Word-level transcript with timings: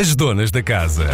As 0.00 0.16
donas 0.16 0.50
da 0.50 0.62
casa. 0.62 1.04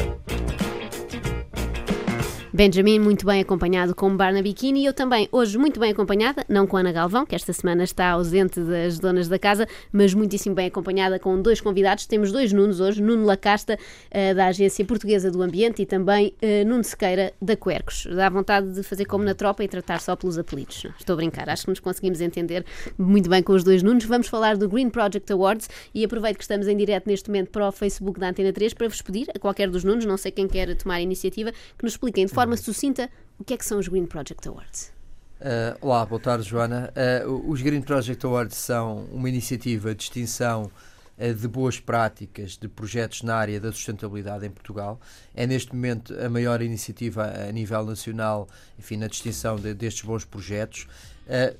Benjamin, 2.56 2.98
muito 2.98 3.26
bem 3.26 3.42
acompanhado 3.42 3.94
com 3.94 4.16
Barnaby 4.16 4.54
Keane 4.54 4.80
e 4.80 4.86
eu 4.86 4.94
também, 4.94 5.28
hoje, 5.30 5.58
muito 5.58 5.78
bem 5.78 5.90
acompanhada, 5.90 6.42
não 6.48 6.66
com 6.66 6.78
Ana 6.78 6.90
Galvão, 6.90 7.26
que 7.26 7.34
esta 7.34 7.52
semana 7.52 7.84
está 7.84 8.08
ausente 8.08 8.58
das 8.60 8.98
donas 8.98 9.28
da 9.28 9.38
casa, 9.38 9.68
mas 9.92 10.14
muitíssimo 10.14 10.54
bem 10.54 10.68
acompanhada 10.68 11.18
com 11.18 11.38
dois 11.42 11.60
convidados. 11.60 12.06
Temos 12.06 12.32
dois 12.32 12.54
Nunos 12.54 12.80
hoje, 12.80 13.02
Nuno 13.02 13.26
Lacasta, 13.26 13.74
uh, 13.74 14.34
da 14.34 14.46
Agência 14.46 14.82
Portuguesa 14.86 15.30
do 15.30 15.42
Ambiente, 15.42 15.82
e 15.82 15.86
também 15.86 16.32
uh, 16.42 16.66
Nuno 16.66 16.82
Sequeira, 16.82 17.34
da 17.42 17.54
Quercos. 17.56 18.06
Dá 18.06 18.30
vontade 18.30 18.72
de 18.72 18.82
fazer 18.82 19.04
como 19.04 19.22
na 19.22 19.34
tropa 19.34 19.62
e 19.62 19.68
tratar 19.68 20.00
só 20.00 20.16
pelos 20.16 20.38
apelidos. 20.38 20.86
Estou 20.98 21.12
a 21.12 21.16
brincar, 21.16 21.50
acho 21.50 21.64
que 21.64 21.70
nos 21.70 21.80
conseguimos 21.80 22.22
entender 22.22 22.64
muito 22.96 23.28
bem 23.28 23.42
com 23.42 23.52
os 23.52 23.64
dois 23.64 23.82
Nunos. 23.82 24.06
Vamos 24.06 24.28
falar 24.28 24.56
do 24.56 24.66
Green 24.66 24.88
Project 24.88 25.30
Awards 25.30 25.68
e 25.94 26.02
aproveito 26.02 26.38
que 26.38 26.44
estamos 26.44 26.66
em 26.68 26.76
direto 26.78 27.06
neste 27.06 27.28
momento 27.28 27.50
para 27.50 27.68
o 27.68 27.70
Facebook 27.72 28.18
da 28.18 28.30
Antena 28.30 28.50
3 28.50 28.72
para 28.72 28.88
vos 28.88 29.02
pedir, 29.02 29.28
a 29.34 29.38
qualquer 29.38 29.68
dos 29.68 29.84
Nunos, 29.84 30.06
não 30.06 30.16
sei 30.16 30.32
quem 30.32 30.48
quer 30.48 30.74
tomar 30.74 30.94
a 30.94 31.00
iniciativa, 31.02 31.52
que 31.52 31.84
nos 31.84 31.92
expliquem 31.92 32.24
de 32.24 32.32
forma 32.32 32.45
forma 32.46 32.56
sucinta 32.56 33.10
o 33.40 33.44
que 33.44 33.54
é 33.54 33.56
que 33.56 33.66
são 33.66 33.76
os 33.76 33.88
Green 33.88 34.06
Project 34.06 34.46
Awards. 34.48 34.92
Uh, 35.40 35.76
olá, 35.80 36.06
boa 36.06 36.20
tarde, 36.20 36.48
Joana. 36.48 36.92
Uh, 37.26 37.50
os 37.50 37.60
Green 37.60 37.82
Project 37.82 38.24
Awards 38.24 38.56
são 38.56 39.04
uma 39.06 39.28
iniciativa 39.28 39.90
de 39.90 39.96
distinção 39.96 40.70
uh, 41.18 41.34
de 41.34 41.48
boas 41.48 41.80
práticas 41.80 42.56
de 42.56 42.68
projetos 42.68 43.22
na 43.22 43.34
área 43.34 43.58
da 43.58 43.72
sustentabilidade 43.72 44.46
em 44.46 44.50
Portugal. 44.50 45.00
É 45.34 45.44
neste 45.44 45.74
momento 45.74 46.14
a 46.20 46.28
maior 46.28 46.62
iniciativa 46.62 47.24
a 47.24 47.50
nível 47.50 47.84
nacional, 47.84 48.48
enfim, 48.78 48.96
na 48.96 49.08
distinção 49.08 49.56
de, 49.56 49.74
destes 49.74 50.04
bons 50.04 50.24
projetos. 50.24 50.86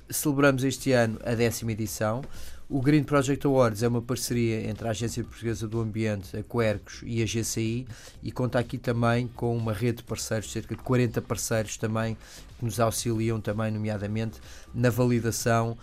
celebramos 0.09 0.63
este 0.63 0.93
ano 0.93 1.19
a 1.25 1.35
décima 1.35 1.73
edição. 1.73 2.21
O 2.69 2.81
Green 2.81 3.03
Project 3.03 3.47
Awards 3.47 3.81
é 3.81 3.87
uma 3.87 4.01
parceria 4.01 4.69
entre 4.69 4.85
a 4.85 4.91
Agência 4.91 5.23
Portuguesa 5.23 5.65
do 5.69 5.79
Ambiente, 5.79 6.35
a 6.35 6.43
Quercos 6.43 7.01
e 7.05 7.23
a 7.23 7.25
GCI 7.25 7.87
e 8.21 8.29
conta 8.29 8.59
aqui 8.59 8.77
também 8.77 9.25
com 9.29 9.55
uma 9.55 9.71
rede 9.71 9.99
de 9.99 10.03
parceiros, 10.03 10.51
cerca 10.51 10.75
de 10.75 10.81
40 10.83 11.21
parceiros 11.21 11.77
também 11.77 12.17
que 12.57 12.65
nos 12.65 12.79
auxiliam 12.79 13.39
também, 13.39 13.71
nomeadamente, 13.71 14.39
na 14.73 14.89
validação 14.89 15.71
uh, 15.71 15.77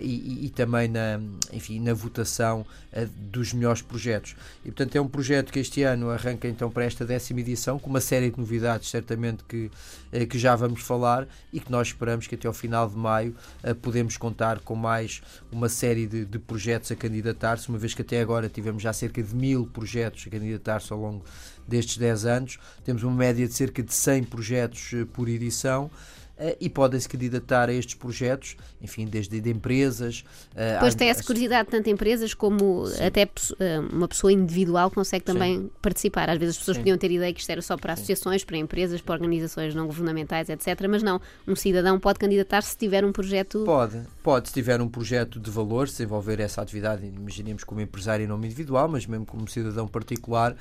e, 0.00 0.46
e, 0.46 0.50
também 0.50 0.88
na, 0.88 1.20
enfim, 1.52 1.80
na 1.80 1.94
votação 1.94 2.66
uh, 2.92 3.06
dos 3.30 3.52
melhores 3.52 3.80
projetos. 3.80 4.34
E, 4.64 4.70
portanto, 4.70 4.96
é 4.96 5.00
um 5.00 5.08
projeto 5.08 5.52
que 5.52 5.60
este 5.60 5.82
ano 5.82 6.10
arranca 6.10 6.48
então 6.48 6.70
para 6.70 6.84
esta 6.84 7.04
décima 7.04 7.40
edição, 7.40 7.78
com 7.78 7.88
uma 7.88 8.00
série 8.00 8.30
de 8.30 8.38
novidades, 8.38 8.90
certamente, 8.90 9.44
que, 9.44 9.70
uh, 10.12 10.26
que 10.26 10.38
já 10.38 10.56
vamos 10.56 10.82
falar 10.82 11.28
e 11.52 11.60
que 11.60 11.70
nós 11.70 11.88
esperamos 11.88 12.26
que 12.26 12.34
até 12.34 12.48
ao 12.48 12.54
final 12.54 12.88
de 12.88 12.96
maio 12.96 13.34
podemos 13.80 14.16
contar 14.16 14.60
com 14.60 14.74
mais 14.74 15.22
uma 15.50 15.68
série 15.68 16.06
de, 16.06 16.24
de 16.30 16.38
projetos 16.38 16.90
a 16.90 16.96
candidatar-se, 16.96 17.68
uma 17.68 17.78
vez 17.78 17.94
que 17.94 18.02
até 18.02 18.20
agora 18.20 18.48
tivemos 18.48 18.82
já 18.82 18.92
cerca 18.92 19.22
de 19.22 19.34
mil 19.34 19.66
projetos 19.66 20.24
a 20.26 20.30
candidatar-se 20.30 20.92
ao 20.92 20.98
longo 20.98 21.24
destes 21.66 21.96
10 21.96 22.26
anos. 22.26 22.58
Temos 22.84 23.02
uma 23.02 23.14
média 23.14 23.46
de 23.46 23.54
cerca 23.54 23.82
de 23.82 23.92
100 23.92 24.24
projetos 24.24 24.90
por 25.12 25.28
edição. 25.28 25.90
Uh, 26.38 26.54
e 26.60 26.68
podem-se 26.68 27.08
candidatar 27.08 27.70
a 27.70 27.72
estes 27.72 27.94
projetos, 27.94 28.58
enfim, 28.86 29.04
desde 29.04 29.40
de 29.40 29.50
empresas. 29.50 30.24
Uh, 30.52 30.80
pois 30.80 30.94
tem 30.94 31.08
essa 31.08 31.22
curiosidade, 31.22 31.68
tanto 31.68 31.90
empresas 31.90 32.32
como 32.32 32.86
Sim. 32.86 33.04
até 33.04 33.24
uh, 33.24 33.94
uma 33.94 34.08
pessoa 34.08 34.32
individual 34.32 34.90
consegue 34.90 35.24
também 35.24 35.58
Sim. 35.58 35.70
participar. 35.82 36.30
Às 36.30 36.38
vezes 36.38 36.54
as 36.54 36.58
pessoas 36.58 36.76
Sim. 36.76 36.82
podiam 36.82 36.98
ter 36.98 37.10
ideia 37.10 37.32
que 37.32 37.40
isto 37.40 37.50
era 37.50 37.60
só 37.60 37.76
para 37.76 37.92
associações, 37.92 38.44
para 38.44 38.56
empresas, 38.56 39.00
para 39.00 39.14
organizações 39.14 39.74
não 39.74 39.86
governamentais, 39.86 40.48
etc. 40.48 40.86
Mas 40.88 41.02
não, 41.02 41.20
um 41.46 41.56
cidadão 41.56 41.98
pode 41.98 42.18
candidatar 42.18 42.62
se 42.62 42.76
tiver 42.76 43.04
um 43.04 43.12
projeto. 43.12 43.64
Pode, 43.64 44.00
pode, 44.22 44.48
se 44.48 44.54
tiver 44.54 44.80
um 44.80 44.88
projeto 44.88 45.38
de 45.38 45.50
valor, 45.50 45.88
se 45.88 45.94
desenvolver 45.98 46.40
essa 46.40 46.62
atividade, 46.62 47.04
imaginemos 47.04 47.64
como 47.64 47.80
empresário 47.80 48.24
em 48.24 48.28
nome 48.28 48.46
individual, 48.46 48.88
mas 48.88 49.06
mesmo 49.06 49.26
como 49.26 49.48
cidadão 49.48 49.88
particular. 49.88 50.56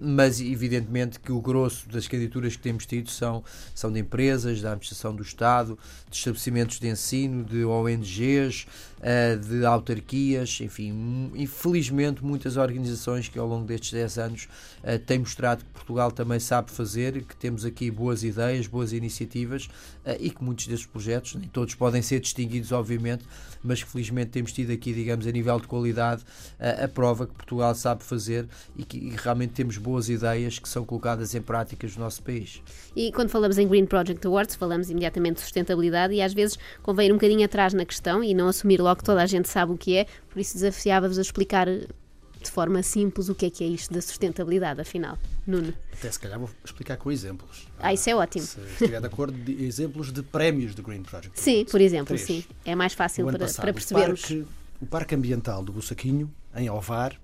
mas 0.00 0.40
evidentemente 0.40 1.18
que 1.18 1.32
o 1.32 1.40
grosso 1.40 1.88
das 1.88 2.06
candidaturas 2.06 2.56
que 2.56 2.62
temos 2.62 2.86
tido 2.86 3.10
são, 3.10 3.42
são 3.74 3.90
de 3.90 4.00
empresas, 4.00 4.60
da 4.60 4.70
administração 4.70 5.14
do 5.14 5.22
Estado, 5.22 5.78
de 6.10 6.16
estabelecimentos 6.16 6.78
de 6.78 6.88
ensino, 6.88 7.21
de 7.28 7.64
ONGs, 7.64 8.66
uh, 9.02 9.38
de 9.38 9.64
autarquias, 9.64 10.60
enfim, 10.60 11.30
infelizmente 11.34 12.24
muitas 12.24 12.56
organizações 12.56 13.28
que 13.28 13.38
ao 13.38 13.46
longo 13.46 13.66
destes 13.66 13.92
10 13.92 14.18
anos 14.18 14.48
uh, 14.82 14.98
têm 14.98 15.18
mostrado 15.18 15.64
que 15.64 15.70
Portugal 15.70 16.10
também 16.10 16.38
sabe 16.38 16.70
fazer, 16.70 17.22
que 17.24 17.36
temos 17.36 17.64
aqui 17.64 17.90
boas 17.90 18.22
ideias, 18.22 18.66
boas 18.66 18.92
iniciativas 18.92 19.66
uh, 20.06 20.16
e 20.18 20.30
que 20.30 20.42
muitos 20.42 20.66
destes 20.66 20.86
projetos, 20.86 21.34
nem 21.34 21.48
todos 21.48 21.74
podem 21.74 22.00
ser 22.00 22.20
distinguidos, 22.20 22.72
obviamente, 22.72 23.24
mas 23.62 23.82
que 23.82 23.88
felizmente 23.88 24.30
temos 24.30 24.52
tido 24.52 24.72
aqui, 24.72 24.92
digamos, 24.92 25.26
a 25.26 25.30
nível 25.30 25.60
de 25.60 25.68
qualidade, 25.68 26.24
a 26.58 26.88
prova 26.88 27.28
que 27.28 27.32
Portugal 27.32 27.72
sabe 27.76 28.02
fazer 28.02 28.48
e 28.76 28.84
que 28.84 29.14
realmente 29.16 29.52
temos 29.52 29.78
boas 29.78 30.08
ideias 30.08 30.58
que 30.58 30.68
são 30.68 30.84
colocadas 30.84 31.32
em 31.34 31.40
práticas 31.40 31.96
no 31.96 32.02
nosso 32.02 32.22
país. 32.24 32.60
E 32.96 33.12
quando 33.12 33.28
falamos 33.28 33.58
em 33.58 33.68
Green 33.68 33.86
Project 33.86 34.26
Awards, 34.26 34.56
falamos 34.56 34.90
imediatamente 34.90 35.36
de 35.36 35.40
sustentabilidade 35.42 36.12
e 36.12 36.20
às 36.20 36.34
vezes 36.34 36.58
convém 36.82 37.01
ir 37.04 37.12
um 37.12 37.16
bocadinho 37.16 37.44
atrás 37.44 37.72
na 37.72 37.84
questão 37.84 38.22
e 38.22 38.34
não 38.34 38.48
assumir 38.48 38.80
logo 38.80 38.96
que 38.98 39.04
toda 39.04 39.22
a 39.22 39.26
gente 39.26 39.48
sabe 39.48 39.72
o 39.72 39.76
que 39.76 39.96
é, 39.96 40.06
por 40.30 40.40
isso 40.40 40.54
desafiava-vos 40.54 41.18
a 41.18 41.22
explicar 41.22 41.66
de 41.68 42.50
forma 42.50 42.82
simples 42.82 43.28
o 43.28 43.34
que 43.34 43.46
é 43.46 43.50
que 43.50 43.64
é 43.64 43.66
isto 43.66 43.92
da 43.94 44.02
sustentabilidade, 44.02 44.80
afinal. 44.80 45.16
Nuno. 45.46 45.72
Até 45.92 46.10
se 46.10 46.18
calhar 46.18 46.38
vou 46.38 46.50
explicar 46.64 46.96
com 46.96 47.10
exemplos. 47.10 47.68
Ah, 47.78 47.92
isso 47.92 48.10
é 48.10 48.14
ótimo. 48.14 48.44
Se 48.44 48.60
estiver 48.60 49.00
de 49.00 49.06
acordo, 49.06 49.36
de 49.36 49.64
exemplos 49.64 50.12
de 50.12 50.22
prémios 50.22 50.74
do 50.74 50.82
Green 50.82 51.02
Project. 51.02 51.38
Sim, 51.40 51.64
por 51.64 51.80
exemplo, 51.80 52.06
Três. 52.06 52.22
sim. 52.22 52.44
É 52.64 52.74
mais 52.74 52.92
fácil 52.92 53.26
para, 53.26 53.38
passado, 53.38 53.62
para 53.62 53.72
percebermos. 53.72 54.20
O 54.20 54.22
parque, 54.22 54.46
o 54.80 54.86
parque 54.86 55.14
Ambiental 55.14 55.62
do 55.62 55.72
Bussaquinho, 55.72 56.30
em 56.56 56.68
Ovar, 56.68 57.18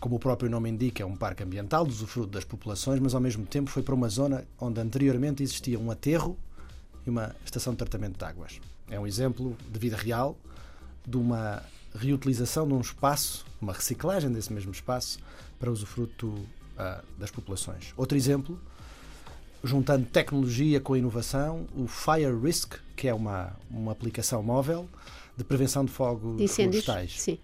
como 0.00 0.16
o 0.16 0.18
próprio 0.18 0.50
nome 0.50 0.68
indica, 0.68 1.02
é 1.02 1.06
um 1.06 1.14
parque 1.14 1.42
ambiental, 1.42 1.86
usufruto 1.86 2.30
das 2.30 2.44
populações, 2.44 2.98
mas 2.98 3.14
ao 3.14 3.20
mesmo 3.20 3.46
tempo 3.46 3.70
foi 3.70 3.82
para 3.82 3.94
uma 3.94 4.08
zona 4.08 4.44
onde 4.60 4.80
anteriormente 4.80 5.42
existia 5.42 5.78
um 5.78 5.90
aterro 5.90 6.36
e 7.06 7.10
uma 7.10 7.34
estação 7.44 7.72
de 7.72 7.78
tratamento 7.78 8.18
de 8.18 8.24
águas. 8.24 8.60
É 8.90 8.98
um 8.98 9.06
exemplo 9.06 9.56
de 9.70 9.78
vida 9.78 9.96
real 9.96 10.36
de 11.06 11.16
uma 11.16 11.62
reutilização 11.94 12.66
de 12.66 12.74
um 12.74 12.80
espaço, 12.80 13.44
uma 13.60 13.72
reciclagem 13.72 14.32
desse 14.32 14.52
mesmo 14.52 14.72
espaço 14.72 15.18
para 15.58 15.70
usufruto 15.70 16.28
uh, 16.28 17.02
das 17.18 17.30
populações. 17.30 17.92
Outro 17.96 18.16
exemplo, 18.16 18.58
juntando 19.62 20.06
tecnologia 20.06 20.80
com 20.80 20.96
inovação, 20.96 21.66
o 21.76 21.86
Fire 21.86 22.34
Risk, 22.42 22.74
que 22.96 23.08
é 23.08 23.14
uma, 23.14 23.52
uma 23.70 23.92
aplicação 23.92 24.42
móvel 24.42 24.88
de 25.36 25.44
prevenção 25.44 25.84
de 25.84 25.90
fogos 25.90 26.54
florestais. 26.54 27.20
Sim. 27.20 27.38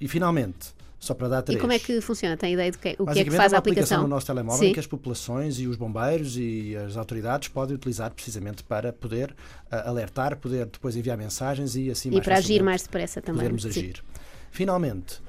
E 0.00 0.06
finalmente, 0.06 0.72
só 0.98 1.14
para 1.14 1.28
dar 1.28 1.42
três. 1.42 1.58
E 1.58 1.60
como 1.60 1.72
é 1.72 1.78
que 1.78 2.00
funciona? 2.00 2.36
Tem 2.36 2.54
ideia 2.54 2.72
do 2.72 2.78
que, 2.78 2.96
o 2.98 3.06
que 3.06 3.20
é 3.20 3.24
que 3.24 3.30
faz 3.30 3.52
é 3.52 3.56
a 3.56 3.58
aplicação? 3.58 4.02
no 4.02 4.08
nosso 4.08 4.26
telemóvel 4.26 4.60
Sim. 4.60 4.70
em 4.70 4.72
que 4.72 4.80
as 4.80 4.86
populações 4.86 5.60
e 5.60 5.66
os 5.66 5.76
bombeiros 5.76 6.36
e 6.36 6.76
as 6.76 6.96
autoridades 6.96 7.48
podem 7.48 7.76
utilizar 7.76 8.10
precisamente 8.10 8.64
para 8.64 8.92
poder 8.92 9.30
uh, 9.30 9.88
alertar, 9.88 10.36
poder 10.36 10.66
depois 10.66 10.96
enviar 10.96 11.16
mensagens 11.16 11.76
e 11.76 11.90
assim 11.90 12.10
E 12.12 12.20
para 12.20 12.38
agir 12.38 12.62
mais 12.62 12.82
depressa 12.82 13.22
também. 13.22 13.40
Podermos 13.40 13.62
Sim. 13.62 13.68
agir. 13.68 14.02
Finalmente, 14.50 15.20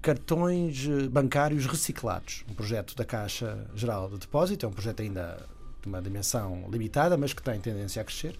cartões 0.00 0.86
eh, 0.86 1.08
bancários 1.08 1.66
reciclados. 1.66 2.44
Um 2.48 2.54
projeto 2.54 2.94
da 2.94 3.04
Caixa 3.04 3.66
Geral 3.74 4.08
de 4.08 4.18
Depósito, 4.18 4.64
é 4.64 4.68
um 4.68 4.72
projeto 4.72 5.00
ainda 5.00 5.38
de 5.82 5.88
uma 5.88 6.00
dimensão 6.00 6.68
limitada, 6.70 7.16
mas 7.16 7.32
que 7.32 7.42
tem 7.42 7.58
tendência 7.58 8.00
a 8.02 8.04
crescer, 8.04 8.38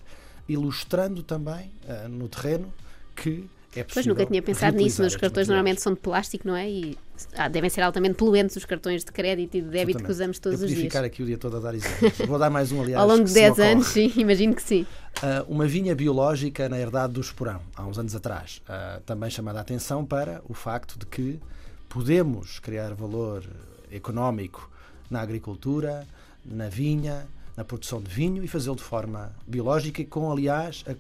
ilustrando 0.49 1.23
também 1.25 1.73
uh, 1.89 2.09
no 2.09 2.29
terreno 2.29 2.73
que 3.17 3.49
é 3.77 3.85
pois 3.85 4.07
nunca 4.07 4.25
tinha 4.25 4.43
pensado 4.43 4.77
nisso, 4.77 5.03
mas 5.03 5.13
os 5.13 5.21
cartões 5.21 5.49
normalmente 5.49 5.81
são 5.81 5.93
de 5.93 6.01
plástico, 6.01 6.49
não 6.49 6.57
é? 6.57 6.69
E 6.69 6.99
ah, 7.35 7.49
devem 7.49 7.69
ser 7.69 7.83
altamente 7.83 8.15
poluentes 8.15 8.57
os 8.57 8.65
cartões 8.65 9.05
de 9.05 9.13
crédito 9.13 9.57
e 9.57 9.61
de 9.61 9.69
débito 9.69 10.03
que 10.03 10.11
usamos 10.11 10.39
todos 10.39 10.63
os 10.63 10.69
dias. 10.69 10.83
ficar 10.83 11.05
aqui 11.05 11.23
o 11.23 11.27
dia 11.27 11.39
todo 11.39 11.57
a 11.57 11.61
dar 11.61 11.75
exemplos. 11.75 12.27
Vou 12.27 12.39
dar 12.39 12.51
mais 12.51 12.73
um, 12.73 12.83
aliás. 12.83 13.01
Ao 13.03 13.07
longo 13.07 13.25
de 13.25 13.33
10 13.33 13.59
anos, 13.59 13.87
sim, 13.89 14.13
imagino 14.17 14.55
que 14.55 14.63
sim. 14.63 14.87
Uh, 15.19 15.53
uma 15.53 15.67
vinha 15.67 15.95
biológica 15.95 16.69
na 16.69 16.79
herdade 16.79 17.13
do 17.15 17.21
Esporão, 17.21 17.61
há 17.75 17.87
uns 17.87 17.99
anos 17.99 18.15
atrás, 18.15 18.61
uh, 18.69 19.01
também 19.03 19.31
chamada 19.31 19.59
a 19.59 19.63
atenção 19.63 20.05
para 20.05 20.43
o 20.49 20.55
facto 20.55 20.99
de 20.99 21.07
que 21.07 21.41
podemos 21.89 22.59
criar 22.59 22.95
valor 22.95 23.45
económico 23.91 24.71
na 25.11 25.21
agricultura, 25.21 26.07
na 26.45 26.69
vinha, 26.69 27.27
na 27.57 27.65
produção 27.65 28.01
de 28.01 28.11
vinho 28.11 28.45
e 28.45 28.49
fazê-lo 28.49 28.77
de 28.77 28.83
forma 28.83 29.35
biológica 29.47 30.03
e 30.03 30.05
com, 30.05 30.31
aliás, 30.31 30.85
a 30.87 30.95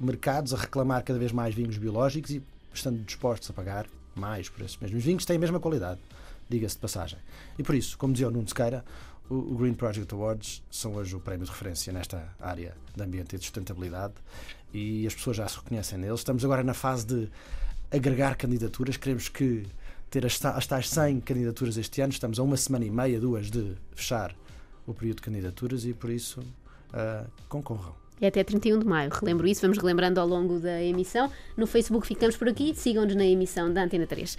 mercados 0.00 0.54
a 0.54 0.56
reclamar 0.56 1.02
cada 1.02 1.18
vez 1.18 1.32
mais 1.32 1.54
vinhos 1.54 1.76
biológicos 1.76 2.30
e 2.30 2.42
estando 2.72 3.02
dispostos 3.04 3.50
a 3.50 3.52
pagar 3.52 3.86
mais 4.14 4.48
por 4.48 4.64
esses 4.64 4.76
mesmos 4.76 5.02
vinhos, 5.02 5.24
têm 5.24 5.36
a 5.36 5.40
mesma 5.40 5.58
qualidade, 5.58 6.00
diga-se 6.48 6.76
de 6.76 6.80
passagem. 6.80 7.18
E 7.58 7.62
por 7.62 7.74
isso, 7.74 7.98
como 7.98 8.12
dizia 8.12 8.28
o 8.28 8.30
Nuno 8.30 8.48
Sequeira, 8.48 8.84
o 9.28 9.56
Green 9.56 9.74
Project 9.74 10.12
Awards 10.12 10.62
são 10.70 10.94
hoje 10.94 11.16
o 11.16 11.20
prémio 11.20 11.46
de 11.46 11.50
referência 11.50 11.92
nesta 11.92 12.28
área 12.38 12.76
de 12.94 13.02
ambiente 13.02 13.34
e 13.34 13.38
de 13.38 13.44
sustentabilidade 13.44 14.14
e 14.72 15.06
as 15.06 15.14
pessoas 15.14 15.38
já 15.38 15.48
se 15.48 15.56
reconhecem 15.56 15.98
neles. 15.98 16.20
Estamos 16.20 16.44
agora 16.44 16.62
na 16.62 16.74
fase 16.74 17.06
de 17.06 17.28
agregar 17.90 18.36
candidaturas, 18.36 18.96
queremos 18.96 19.28
que 19.28 19.66
ter 20.10 20.26
as, 20.26 20.38
tais 20.38 20.88
100 20.88 21.20
candidaturas 21.20 21.76
este 21.76 22.00
ano, 22.00 22.12
estamos 22.12 22.38
a 22.38 22.42
uma 22.42 22.56
semana 22.56 22.84
e 22.84 22.90
meia, 22.90 23.18
duas 23.18 23.50
de 23.50 23.76
fechar 23.94 24.34
o 24.86 24.92
período 24.92 25.16
de 25.16 25.22
candidaturas 25.22 25.84
e 25.84 25.94
por 25.94 26.10
isso 26.10 26.40
uh, 26.40 27.28
concorram. 27.48 28.03
É 28.24 28.28
até 28.28 28.42
31 28.42 28.78
de 28.78 28.86
maio, 28.86 29.10
relembro 29.10 29.46
isso, 29.46 29.60
vamos 29.60 29.76
relembrando 29.76 30.18
ao 30.18 30.26
longo 30.26 30.58
da 30.58 30.82
emissão. 30.82 31.30
No 31.54 31.66
Facebook 31.66 32.06
ficamos 32.06 32.38
por 32.38 32.48
aqui, 32.48 32.72
sigam-nos 32.74 33.14
na 33.14 33.26
emissão 33.26 33.70
da 33.70 33.84
Antena 33.84 34.06
3. 34.06 34.34
Uh, 34.34 34.38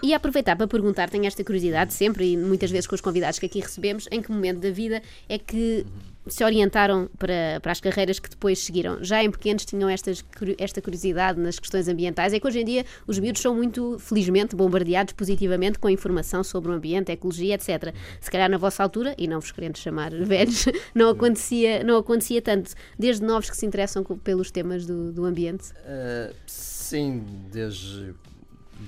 e 0.00 0.14
aproveitar 0.14 0.54
para 0.54 0.68
perguntar, 0.68 1.10
tenho 1.10 1.26
esta 1.26 1.42
curiosidade 1.42 1.92
sempre 1.92 2.34
e 2.34 2.36
muitas 2.36 2.70
vezes 2.70 2.86
com 2.86 2.94
os 2.94 3.00
convidados 3.00 3.40
que 3.40 3.46
aqui 3.46 3.58
recebemos, 3.58 4.06
em 4.12 4.22
que 4.22 4.30
momento 4.30 4.60
da 4.60 4.70
vida 4.70 5.02
é 5.28 5.38
que 5.38 5.84
se 6.26 6.44
orientaram 6.44 7.08
para, 7.18 7.60
para 7.62 7.72
as 7.72 7.80
carreiras 7.80 8.18
que 8.18 8.28
depois 8.28 8.58
seguiram. 8.58 9.02
Já 9.02 9.22
em 9.22 9.30
pequenos 9.30 9.64
tinham 9.64 9.88
estas, 9.88 10.24
esta 10.58 10.82
curiosidade 10.82 11.38
nas 11.40 11.58
questões 11.58 11.88
ambientais. 11.88 12.32
É 12.32 12.40
que 12.40 12.46
hoje 12.46 12.60
em 12.60 12.64
dia 12.64 12.84
os 13.06 13.18
miúdos 13.18 13.40
são 13.40 13.54
muito, 13.54 13.98
felizmente, 13.98 14.56
bombardeados 14.56 15.12
positivamente 15.14 15.78
com 15.78 15.88
informação 15.88 16.42
sobre 16.42 16.70
o 16.70 16.74
ambiente, 16.74 17.12
ecologia, 17.12 17.54
etc. 17.54 17.94
Se 18.20 18.30
calhar 18.30 18.50
na 18.50 18.58
vossa 18.58 18.82
altura, 18.82 19.14
e 19.16 19.26
não 19.26 19.40
vos 19.40 19.52
querendo 19.52 19.78
chamar 19.78 20.12
velhos, 20.24 20.66
não 20.94 21.10
acontecia, 21.10 21.82
não 21.84 21.98
acontecia 21.98 22.42
tanto. 22.42 22.72
Desde 22.98 23.24
novos 23.24 23.50
que 23.50 23.56
se 23.56 23.66
interessam 23.66 24.02
pelos 24.02 24.50
temas 24.50 24.86
do, 24.86 25.12
do 25.12 25.24
ambiente? 25.24 25.70
Uh, 25.72 26.34
sim, 26.46 27.24
desde, 27.52 28.14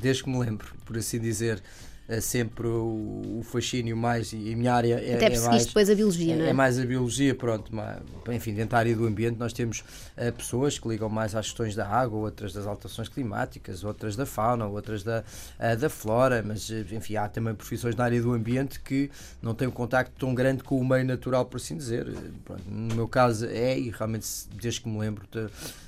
desde 0.00 0.25
que 0.25 0.31
me 0.31 0.38
lembro, 0.38 0.73
por 0.84 0.96
assim 0.96 1.19
dizer 1.19 1.62
é 2.08 2.22
sempre 2.22 2.66
o, 2.66 3.38
o, 3.38 3.43
fascínio 3.43 3.94
mais 3.94 4.32
e 4.32 4.55
a 4.55 4.56
minha 4.56 4.72
área 4.72 4.94
é, 4.94 5.16
Até 5.16 5.26
é 5.26 5.40
mais 5.40 5.66
depois 5.66 5.90
a 5.90 5.94
biologia, 5.94 6.32
é, 6.32 6.37
não 6.38 6.44
é? 6.46 6.49
É 6.49 6.52
mais 6.55 6.78
a 6.78 6.87
biologia, 6.87 7.34
pronto, 7.34 7.75
mas, 7.75 7.99
enfim, 8.32 8.55
dentro 8.55 8.70
da 8.70 8.78
área 8.78 8.96
do 8.96 9.06
ambiente 9.06 9.38
nós 9.38 9.52
temos 9.52 9.81
uh, 10.16 10.32
pessoas 10.32 10.78
que 10.78 10.88
ligam 10.88 11.10
mais 11.10 11.34
às 11.34 11.49
questões 11.49 11.75
da 11.75 11.87
água, 11.87 12.19
outras 12.19 12.55
das 12.55 12.66
alterações 12.66 13.10
climáticas, 13.10 13.84
outras 13.84 14.16
da 14.16 14.25
fauna, 14.25 14.66
outras 14.66 15.02
da, 15.02 15.22
uh, 15.60 15.76
da 15.76 15.90
flora, 15.90 16.43
mas 16.43 16.70
enfim, 16.70 17.16
há 17.16 17.28
também 17.28 17.55
profissões 17.55 17.94
na 17.94 18.05
área 18.05 18.22
do 18.22 18.32
ambiente 18.32 18.81
que 18.81 19.10
não 19.43 19.55
têm 19.55 19.69
um 19.69 19.72
contacto 19.72 20.12
tão 20.19 20.34
grande 20.34 20.62
com 20.62 20.81
o 20.81 20.88
meio 20.88 21.05
natural, 21.05 21.44
por 21.44 21.58
assim 21.58 21.76
dizer. 21.76 22.06
Pronto, 22.43 22.62
no 22.66 22.94
meu 22.94 23.06
caso 23.06 23.44
é, 23.44 23.78
e 23.78 23.90
realmente 23.90 24.26
desde 24.55 24.81
que 24.81 24.88
me 24.88 24.99
lembro, 24.99 25.28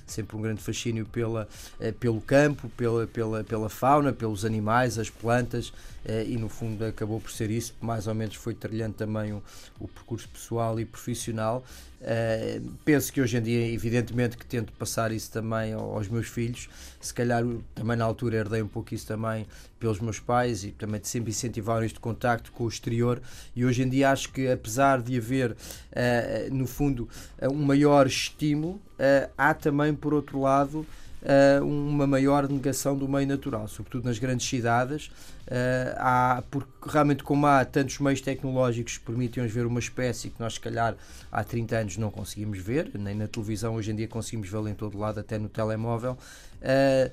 sempre 0.06 0.36
um 0.36 0.42
grande 0.42 0.60
fascínio 0.60 1.06
pela, 1.06 1.48
uh, 1.80 1.92
pelo 1.94 2.20
campo, 2.20 2.68
pela, 2.76 3.06
pela, 3.06 3.42
pela 3.42 3.70
fauna, 3.70 4.12
pelos 4.12 4.44
animais, 4.44 4.98
as 4.98 5.08
plantas. 5.08 5.72
Eh, 6.10 6.24
e 6.30 6.36
no 6.36 6.48
fundo 6.48 6.84
acabou 6.84 7.20
por 7.20 7.30
ser 7.30 7.52
isso, 7.52 7.72
mais 7.80 8.08
ou 8.08 8.14
menos 8.16 8.34
foi 8.34 8.52
trilhando 8.52 8.94
também 8.94 9.32
o, 9.32 9.40
o 9.78 9.86
percurso 9.86 10.28
pessoal 10.28 10.80
e 10.80 10.84
profissional. 10.84 11.62
Uh, 12.00 12.72
penso 12.84 13.12
que 13.12 13.20
hoje 13.20 13.36
em 13.36 13.42
dia, 13.42 13.72
evidentemente, 13.72 14.36
que 14.36 14.44
tento 14.44 14.72
passar 14.72 15.12
isso 15.12 15.30
também 15.30 15.72
aos 15.72 16.08
meus 16.08 16.26
filhos. 16.26 16.68
Se 17.00 17.14
calhar 17.14 17.44
também 17.74 17.96
na 17.96 18.04
altura 18.06 18.38
herdei 18.38 18.62
um 18.62 18.66
pouco 18.66 18.92
isso 18.92 19.06
também 19.06 19.46
pelos 19.78 20.00
meus 20.00 20.18
pais 20.18 20.64
e 20.64 20.72
também 20.72 21.00
sempre 21.04 21.30
incentivaram 21.30 21.84
este 21.84 22.00
contacto 22.00 22.50
com 22.50 22.64
o 22.64 22.68
exterior. 22.68 23.22
E 23.54 23.64
hoje 23.64 23.82
em 23.82 23.88
dia 23.88 24.10
acho 24.10 24.32
que, 24.32 24.48
apesar 24.48 25.02
de 25.02 25.16
haver, 25.16 25.52
uh, 25.52 26.52
no 26.52 26.66
fundo, 26.66 27.08
um 27.42 27.62
maior 27.62 28.06
estímulo, 28.06 28.74
uh, 28.74 29.30
há 29.38 29.54
também, 29.54 29.94
por 29.94 30.12
outro 30.12 30.40
lado, 30.40 30.84
uh, 31.22 31.64
uma 31.64 32.06
maior 32.06 32.48
negação 32.48 32.96
do 32.96 33.08
meio 33.08 33.26
natural, 33.26 33.66
sobretudo 33.68 34.04
nas 34.04 34.18
grandes 34.18 34.48
cidades. 34.48 35.06
Uh, 35.46 35.96
há, 35.96 36.42
porque 36.50 36.70
realmente, 36.86 37.22
como 37.24 37.46
há 37.46 37.64
tantos 37.64 37.98
meios 37.98 38.20
tecnológicos 38.20 38.98
que 38.98 39.04
permitem-nos 39.04 39.52
ver 39.52 39.66
uma 39.66 39.80
espécie 39.80 40.30
que 40.30 40.40
nós, 40.40 40.54
se 40.54 40.60
calhar, 40.60 40.96
há 41.30 41.42
30 41.42 41.76
anos 41.76 41.96
não 41.96 42.10
conseguimos 42.10 42.58
ver, 42.58 42.90
nem 42.94 43.14
na 43.14 43.26
televisão, 43.26 43.74
hoje 43.74 43.90
em 43.90 43.96
dia 43.96 44.08
conseguimos 44.08 44.48
vê-la 44.48 44.70
em 44.70 44.74
todo 44.74 44.98
lado, 44.98 45.18
até 45.18 45.38
no 45.38 45.48
telemóvel. 45.48 46.16
Uh, 46.62 47.10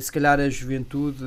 se 0.00 0.12
calhar 0.12 0.38
a 0.38 0.48
juventude, 0.48 1.24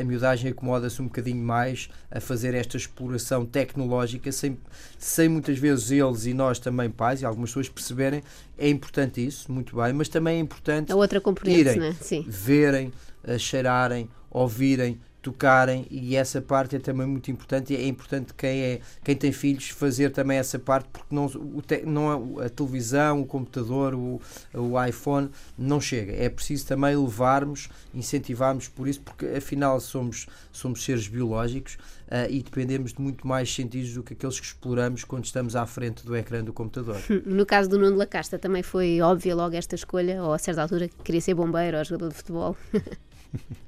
a 0.00 0.02
miudagem 0.02 0.50
acomoda-se 0.50 1.00
um 1.00 1.04
bocadinho 1.04 1.42
mais 1.44 1.88
a 2.10 2.20
fazer 2.20 2.54
esta 2.54 2.76
exploração 2.76 3.46
tecnológica 3.46 4.32
sem, 4.32 4.58
sem 4.98 5.28
muitas 5.28 5.58
vezes 5.58 5.90
eles 5.90 6.26
e 6.26 6.34
nós 6.34 6.58
também 6.58 6.90
pais 6.90 7.22
e 7.22 7.24
algumas 7.24 7.50
pessoas 7.50 7.68
perceberem 7.68 8.22
é 8.56 8.68
importante 8.68 9.24
isso, 9.24 9.50
muito 9.52 9.76
bem, 9.76 9.92
mas 9.92 10.08
também 10.08 10.36
é 10.36 10.40
importante 10.40 10.90
a 10.90 10.96
outra 10.96 11.20
componente, 11.20 11.60
irem, 11.60 11.78
né? 11.78 11.96
verem, 12.26 12.92
cheirarem, 13.38 14.08
ouvirem, 14.30 15.00
tocarem 15.28 15.86
e 15.90 16.16
essa 16.16 16.40
parte 16.40 16.76
é 16.76 16.78
também 16.78 17.06
muito 17.06 17.30
importante 17.30 17.74
e 17.74 17.76
é 17.76 17.86
importante 17.86 18.32
quem 18.32 18.60
é 18.60 18.80
quem 19.04 19.14
tem 19.14 19.30
filhos 19.30 19.68
fazer 19.68 20.10
também 20.10 20.38
essa 20.38 20.58
parte 20.58 20.88
porque 20.90 21.14
não 21.14 21.26
o 21.26 21.60
te, 21.60 21.82
não 21.84 22.40
é 22.40 22.46
a 22.46 22.48
televisão 22.48 23.20
o 23.20 23.26
computador 23.26 23.94
o, 23.94 24.20
o 24.54 24.84
iPhone 24.84 25.28
não 25.56 25.80
chega. 25.80 26.12
É 26.12 26.30
preciso 26.30 26.66
também 26.66 26.96
levarmos 26.96 27.68
incentivarmos 27.94 28.68
por 28.68 28.88
isso 28.88 29.00
porque 29.02 29.26
afinal 29.26 29.78
somos 29.80 30.26
somos 30.50 30.82
seres 30.82 31.06
biológicos 31.06 31.74
uh, 32.06 32.30
e 32.30 32.42
dependemos 32.42 32.94
de 32.94 33.00
muito 33.00 33.26
mais 33.26 33.54
sentidos 33.54 33.92
do 33.92 34.02
que 34.02 34.14
aqueles 34.14 34.40
que 34.40 34.46
exploramos 34.46 35.04
quando 35.04 35.26
estamos 35.26 35.54
à 35.54 35.66
frente 35.66 36.04
do 36.06 36.16
ecrã 36.16 36.42
do 36.42 36.52
computador. 36.52 36.96
No 37.26 37.44
caso 37.44 37.68
do 37.68 37.78
Nuno 37.78 37.96
Lacasta 37.96 38.38
também 38.38 38.62
foi 38.62 39.00
óbvia 39.00 39.34
logo 39.34 39.54
esta 39.54 39.74
escolha 39.74 40.22
ou 40.22 40.32
a 40.32 40.38
certa 40.38 40.62
altura 40.62 40.88
queria 41.04 41.20
ser 41.20 41.34
bombeiro 41.34 41.76
ou 41.76 41.84
jogador 41.84 42.08
de 42.08 42.14
futebol 42.14 42.56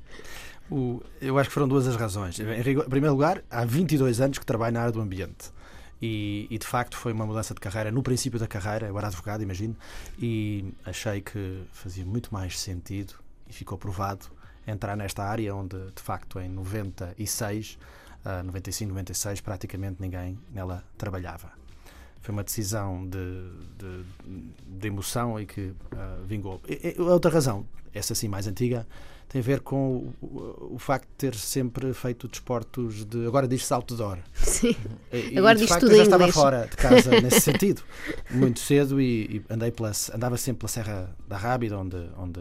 O, 0.71 1.03
eu 1.21 1.37
acho 1.39 1.49
que 1.49 1.55
foram 1.55 1.67
duas 1.67 1.87
as 1.87 1.97
razões. 1.97 2.39
Em, 2.39 2.45
primeiro 2.89 3.13
lugar, 3.13 3.43
há 3.51 3.65
22 3.65 4.21
anos 4.21 4.39
que 4.39 4.47
trabalho 4.47 4.75
na 4.75 4.81
área 4.83 4.93
do 4.93 5.01
ambiente. 5.01 5.51
E, 6.01 6.47
e, 6.49 6.57
de 6.57 6.67
facto 6.67 6.97
foi 6.97 7.13
uma 7.13 7.27
mudança 7.27 7.53
de 7.53 7.61
carreira 7.61 7.91
no 7.91 8.03
princípio 8.03 8.39
da 8.39 8.47
carreira, 8.47 8.87
eu 8.87 8.97
era 8.97 9.09
advogado, 9.09 9.43
imagino, 9.43 9.77
e 10.19 10.73
achei 10.87 11.21
que 11.21 11.63
fazia 11.73 12.07
muito 12.07 12.33
mais 12.33 12.59
sentido 12.59 13.15
e 13.47 13.53
ficou 13.53 13.77
provado 13.77 14.27
entrar 14.67 14.97
nesta 14.97 15.25
área 15.25 15.55
onde 15.55 15.77
de 15.77 16.03
facto 16.03 16.41
em 16.41 16.49
96, 16.49 17.79
uh, 18.25 18.43
95, 18.45 18.89
96 18.89 19.41
praticamente 19.43 19.97
ninguém 20.01 20.39
nela 20.51 20.83
trabalhava. 20.97 21.53
Foi 22.23 22.33
uma 22.33 22.45
decisão 22.45 23.07
de, 23.07 23.51
de, 23.79 24.05
de 24.79 24.89
emoção 24.89 25.39
e 25.39 25.45
que 25.45 25.61
uh, 25.61 26.25
vingou. 26.27 26.63
E, 26.67 26.95
e, 26.97 27.01
outra 27.01 27.31
razão, 27.31 27.67
essa 27.93 28.15
sim 28.15 28.29
mais 28.29 28.47
antiga, 28.47 28.87
tem 29.31 29.41
a 29.41 29.45
ver 29.45 29.61
com 29.61 30.13
o, 30.21 30.73
o, 30.75 30.79
facto 30.79 31.07
de 31.07 31.15
ter 31.15 31.35
sempre 31.37 31.95
feito 31.95 32.27
desportos 32.27 33.05
de. 33.05 33.25
Agora 33.27 33.47
diz-se 33.47 33.73
outdoor. 33.73 34.19
Sim. 34.35 34.75
E, 35.13 35.39
agora 35.39 35.57
diz 35.57 35.71
tudo 35.71 35.93
eu 35.93 35.99
já 35.99 36.03
estava 36.03 36.33
fora 36.33 36.67
de 36.69 36.77
casa 36.77 37.13
nesse 37.23 37.41
sentido, 37.41 37.81
muito 38.29 38.59
cedo 38.59 39.01
e, 39.01 39.37
e, 39.37 39.45
andei 39.49 39.71
pela, 39.71 39.93
andava 40.13 40.37
sempre 40.37 40.59
pela 40.59 40.69
Serra 40.69 41.17
da 41.29 41.37
Rábida, 41.37 41.79
onde, 41.79 42.11
onde, 42.19 42.41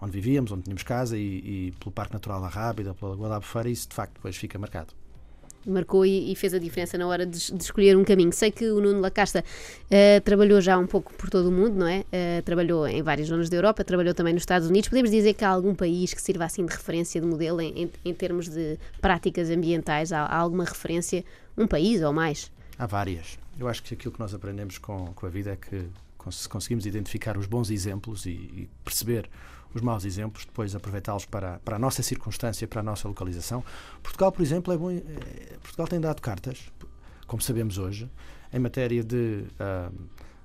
onde 0.00 0.12
vivíamos, 0.12 0.50
onde 0.50 0.62
tínhamos 0.62 0.82
casa, 0.82 1.14
e, 1.18 1.68
e 1.68 1.72
pelo 1.78 1.92
Parque 1.92 2.14
Natural 2.14 2.40
da 2.40 2.48
Rábida, 2.48 2.94
pela 2.94 3.10
Lagoa 3.10 3.28
da 3.28 3.34
Albufeira, 3.34 3.68
e 3.68 3.72
isso 3.72 3.90
de 3.90 3.94
facto 3.94 4.14
depois 4.14 4.34
fica 4.34 4.58
marcado 4.58 4.94
marcou 5.66 6.04
e, 6.04 6.32
e, 6.32 6.36
fez 6.36 6.54
a 6.54 6.58
diferença 6.58 6.96
na 6.98 7.06
hora 7.06 7.24
de, 7.24 7.52
de, 7.52 7.62
escolher 7.62 7.96
um 7.96 8.04
caminho. 8.04 8.32
Sei 8.32 8.50
que 8.50 8.70
o 8.70 8.80
Nuno 8.80 9.00
Lacasta 9.00 9.40
uh, 9.42 10.20
trabalhou 10.22 10.60
já 10.60 10.78
um 10.78 10.86
pouco 10.86 11.12
por 11.14 11.30
todo 11.30 11.48
o 11.48 11.52
mundo, 11.52 11.76
não 11.76 11.86
é? 11.86 12.00
Uh, 12.00 12.42
trabalhou 12.44 12.86
em 12.86 13.02
várias 13.02 13.28
zonas 13.28 13.48
da 13.48 13.56
Europa, 13.56 13.84
trabalhou 13.84 14.14
também 14.14 14.32
nos 14.32 14.42
Estados 14.42 14.68
Unidos. 14.68 14.88
Podemos 14.88 15.10
dizer 15.10 15.34
que 15.34 15.44
há 15.44 15.48
algum 15.48 15.74
país 15.74 16.12
que 16.12 16.22
sirva 16.22 16.44
assim 16.44 16.64
de 16.64 16.72
referência, 16.72 17.20
de 17.20 17.26
modelo 17.26 17.60
em, 17.60 17.84
em, 17.84 17.90
em 18.04 18.14
termos 18.14 18.48
de 18.48 18.78
práticas 19.00 19.50
ambientais? 19.50 20.12
Há, 20.12 20.20
há, 20.22 20.36
alguma 20.36 20.64
referência? 20.64 21.24
Um 21.56 21.66
país 21.66 22.02
ou 22.02 22.12
mais? 22.12 22.50
Há 22.78 22.86
várias. 22.86 23.38
Eu 23.58 23.68
acho 23.68 23.82
que 23.82 23.94
aquilo 23.94 24.12
que 24.12 24.20
nós 24.20 24.34
aprendemos 24.34 24.78
com, 24.78 25.12
com 25.14 25.26
a 25.26 25.28
vida 25.28 25.52
é 25.52 25.56
que 25.56 25.86
conseguimos 26.48 26.86
identificar 26.86 27.36
os 27.36 27.46
bons 27.46 27.70
exemplos 27.70 28.26
e, 28.26 28.30
e 28.30 28.68
perceber 28.84 29.28
os 29.74 29.82
maus 29.82 30.04
exemplos, 30.04 30.44
depois 30.44 30.74
aproveitá-los 30.74 31.24
para, 31.24 31.58
para 31.64 31.76
a 31.76 31.78
nossa 31.78 32.02
circunstância, 32.02 32.66
para 32.66 32.80
a 32.80 32.82
nossa 32.82 33.08
localização. 33.08 33.64
Portugal, 34.02 34.30
por 34.30 34.42
exemplo, 34.42 34.72
é 34.72 34.76
bom, 34.76 34.90
é, 34.90 35.00
Portugal 35.60 35.88
tem 35.88 36.00
dado 36.00 36.20
cartas, 36.20 36.70
como 37.26 37.42
sabemos 37.42 37.78
hoje, 37.78 38.08
em 38.52 38.58
matéria 38.58 39.02
de 39.02 39.44
uh, 39.58 39.92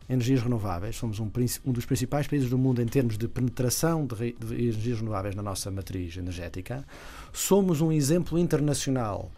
energias 0.09 0.41
renováveis. 0.41 0.95
Somos 0.95 1.19
um, 1.19 1.29
um, 1.65 1.71
dos 1.71 1.85
principais 1.85 2.27
países 2.27 2.49
do 2.49 2.57
mundo 2.57 2.81
em 2.81 2.87
termos 2.87 3.17
de 3.17 3.27
penetração 3.27 4.05
de, 4.05 4.33
de 4.33 4.53
energias 4.53 4.99
renováveis 4.99 5.35
na 5.35 5.43
nossa 5.43 5.69
matriz 5.69 6.17
energética. 6.17 6.83
Somos 7.31 7.81
um 7.81 7.91
exemplo 7.91 8.37
internacional 8.39 9.31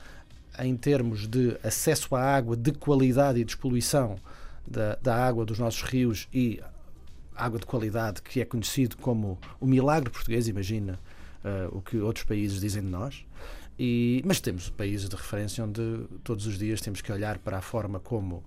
em 0.59 0.75
termos 0.75 1.27
de 1.27 1.57
acesso 1.63 2.15
à 2.15 2.21
água 2.21 2.55
de 2.55 2.71
qualidade 2.71 3.39
e 3.39 3.43
despoluição 3.43 4.15
da, 4.65 4.95
da 5.01 5.15
água 5.15 5.45
dos 5.45 5.59
nossos 5.59 5.81
rios 5.81 6.27
e 6.33 6.61
água 7.41 7.59
de 7.59 7.65
qualidade 7.65 8.21
que 8.21 8.41
é 8.41 8.45
conhecido 8.45 8.97
como 8.97 9.39
o 9.59 9.65
milagre 9.65 10.09
português, 10.09 10.47
imagina 10.47 10.99
uh, 11.43 11.77
o 11.77 11.81
que 11.81 11.97
outros 11.97 12.25
países 12.25 12.59
dizem 12.59 12.83
de 12.83 12.89
nós. 12.89 13.25
E, 13.79 14.21
mas 14.25 14.39
temos 14.39 14.69
países 14.69 15.09
de 15.09 15.15
referência 15.15 15.63
onde 15.63 16.05
todos 16.23 16.45
os 16.45 16.57
dias 16.57 16.81
temos 16.81 17.01
que 17.01 17.11
olhar 17.11 17.39
para 17.39 17.57
a 17.57 17.61
forma 17.61 17.99
como 17.99 18.43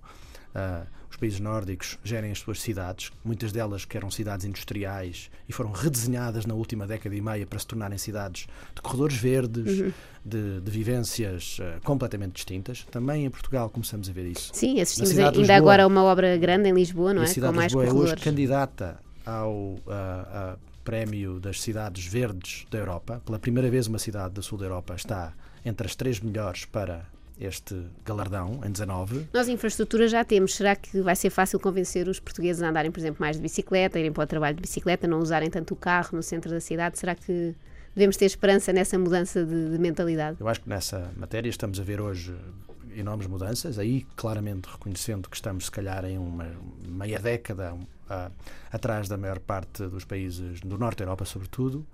uh, 0.55 0.87
os 1.09 1.17
países 1.17 1.39
nórdicos 1.39 1.97
gerem 2.03 2.31
as 2.31 2.39
suas 2.39 2.61
cidades, 2.61 3.11
muitas 3.23 3.51
delas 3.51 3.85
que 3.85 3.95
eram 3.95 4.11
cidades 4.11 4.45
industriais 4.45 5.29
e 5.47 5.53
foram 5.53 5.71
redesenhadas 5.71 6.45
na 6.45 6.53
última 6.53 6.85
década 6.85 7.15
e 7.15 7.21
meia 7.21 7.45
para 7.45 7.59
se 7.59 7.67
tornarem 7.67 7.97
cidades 7.97 8.47
de 8.73 8.81
corredores 8.81 9.15
verdes, 9.15 9.79
uhum. 9.79 9.93
de, 10.25 10.61
de, 10.61 10.71
vivências 10.71 11.57
uh, 11.59 11.81
completamente 11.83 12.33
distintas. 12.33 12.85
Também 12.91 13.25
em 13.25 13.29
Portugal 13.29 13.69
começamos 13.69 14.09
a 14.09 14.13
ver 14.13 14.25
isso. 14.25 14.51
Sim, 14.53 14.81
assistimos 14.81 15.11
ainda 15.11 15.31
Lisboa, 15.31 15.57
agora 15.57 15.87
uma 15.87 16.03
obra 16.03 16.37
grande 16.37 16.69
em 16.69 16.73
Lisboa, 16.73 17.13
não 17.13 17.21
é? 17.21 17.25
A 17.25 17.27
cidade 17.27 17.53
Com 17.53 17.57
mais 17.57 17.71
de 17.71 17.77
Lisboa 17.77 17.93
corredores. 17.93 18.11
é 18.11 18.15
hoje 18.15 18.23
candidata 18.23 18.99
ao 19.25 19.51
uh, 19.53 20.59
prémio 20.83 21.39
das 21.39 21.61
cidades 21.61 22.05
verdes 22.05 22.65
da 22.69 22.77
Europa. 22.77 23.21
Pela 23.25 23.39
primeira 23.39 23.69
vez, 23.69 23.87
uma 23.87 23.99
cidade 23.99 24.33
do 24.33 24.43
sul 24.43 24.57
da 24.57 24.65
Europa 24.65 24.95
está 24.95 25.33
entre 25.65 25.87
as 25.87 25.95
três 25.95 26.19
melhores 26.19 26.65
para 26.65 27.07
este 27.39 27.85
galardão 28.05 28.61
em 28.65 28.71
19. 28.71 29.27
Nós 29.33 29.47
infraestrutura 29.47 30.07
já 30.07 30.23
temos. 30.23 30.55
Será 30.55 30.75
que 30.75 31.01
vai 31.01 31.15
ser 31.15 31.29
fácil 31.29 31.59
convencer 31.59 32.07
os 32.07 32.19
portugueses 32.19 32.61
a 32.61 32.69
andarem, 32.69 32.91
por 32.91 32.99
exemplo, 32.99 33.17
mais 33.19 33.35
de 33.35 33.41
bicicleta, 33.41 33.99
irem 33.99 34.11
para 34.11 34.23
o 34.23 34.27
trabalho 34.27 34.55
de 34.55 34.61
bicicleta, 34.61 35.07
não 35.07 35.19
usarem 35.19 35.49
tanto 35.49 35.73
o 35.73 35.77
carro 35.77 36.09
no 36.13 36.23
centro 36.23 36.49
da 36.49 36.59
cidade? 36.59 36.97
Será 36.97 37.15
que 37.15 37.55
devemos 37.95 38.17
ter 38.17 38.25
esperança 38.25 38.71
nessa 38.73 38.97
mudança 38.97 39.45
de, 39.45 39.71
de 39.71 39.79
mentalidade? 39.79 40.37
Eu 40.39 40.47
acho 40.47 40.61
que 40.61 40.69
nessa 40.69 41.11
matéria 41.15 41.49
estamos 41.49 41.79
a 41.79 41.83
ver 41.83 42.01
hoje 42.01 42.33
enormes 42.95 43.27
mudanças, 43.27 43.77
aí 43.77 44.05
claramente 44.15 44.67
reconhecendo 44.69 45.29
que 45.29 45.35
estamos, 45.35 45.65
se 45.65 45.71
calhar, 45.71 46.05
em 46.05 46.17
uma 46.17 46.49
meia 46.87 47.19
década 47.19 47.73
uh, 47.73 48.31
atrás 48.71 49.07
da 49.07 49.17
maior 49.17 49.39
parte 49.39 49.85
dos 49.87 50.05
países 50.05 50.61
do 50.61 50.77
Norte 50.77 50.99
da 50.99 51.03
Europa, 51.05 51.25
sobretudo. 51.25 51.85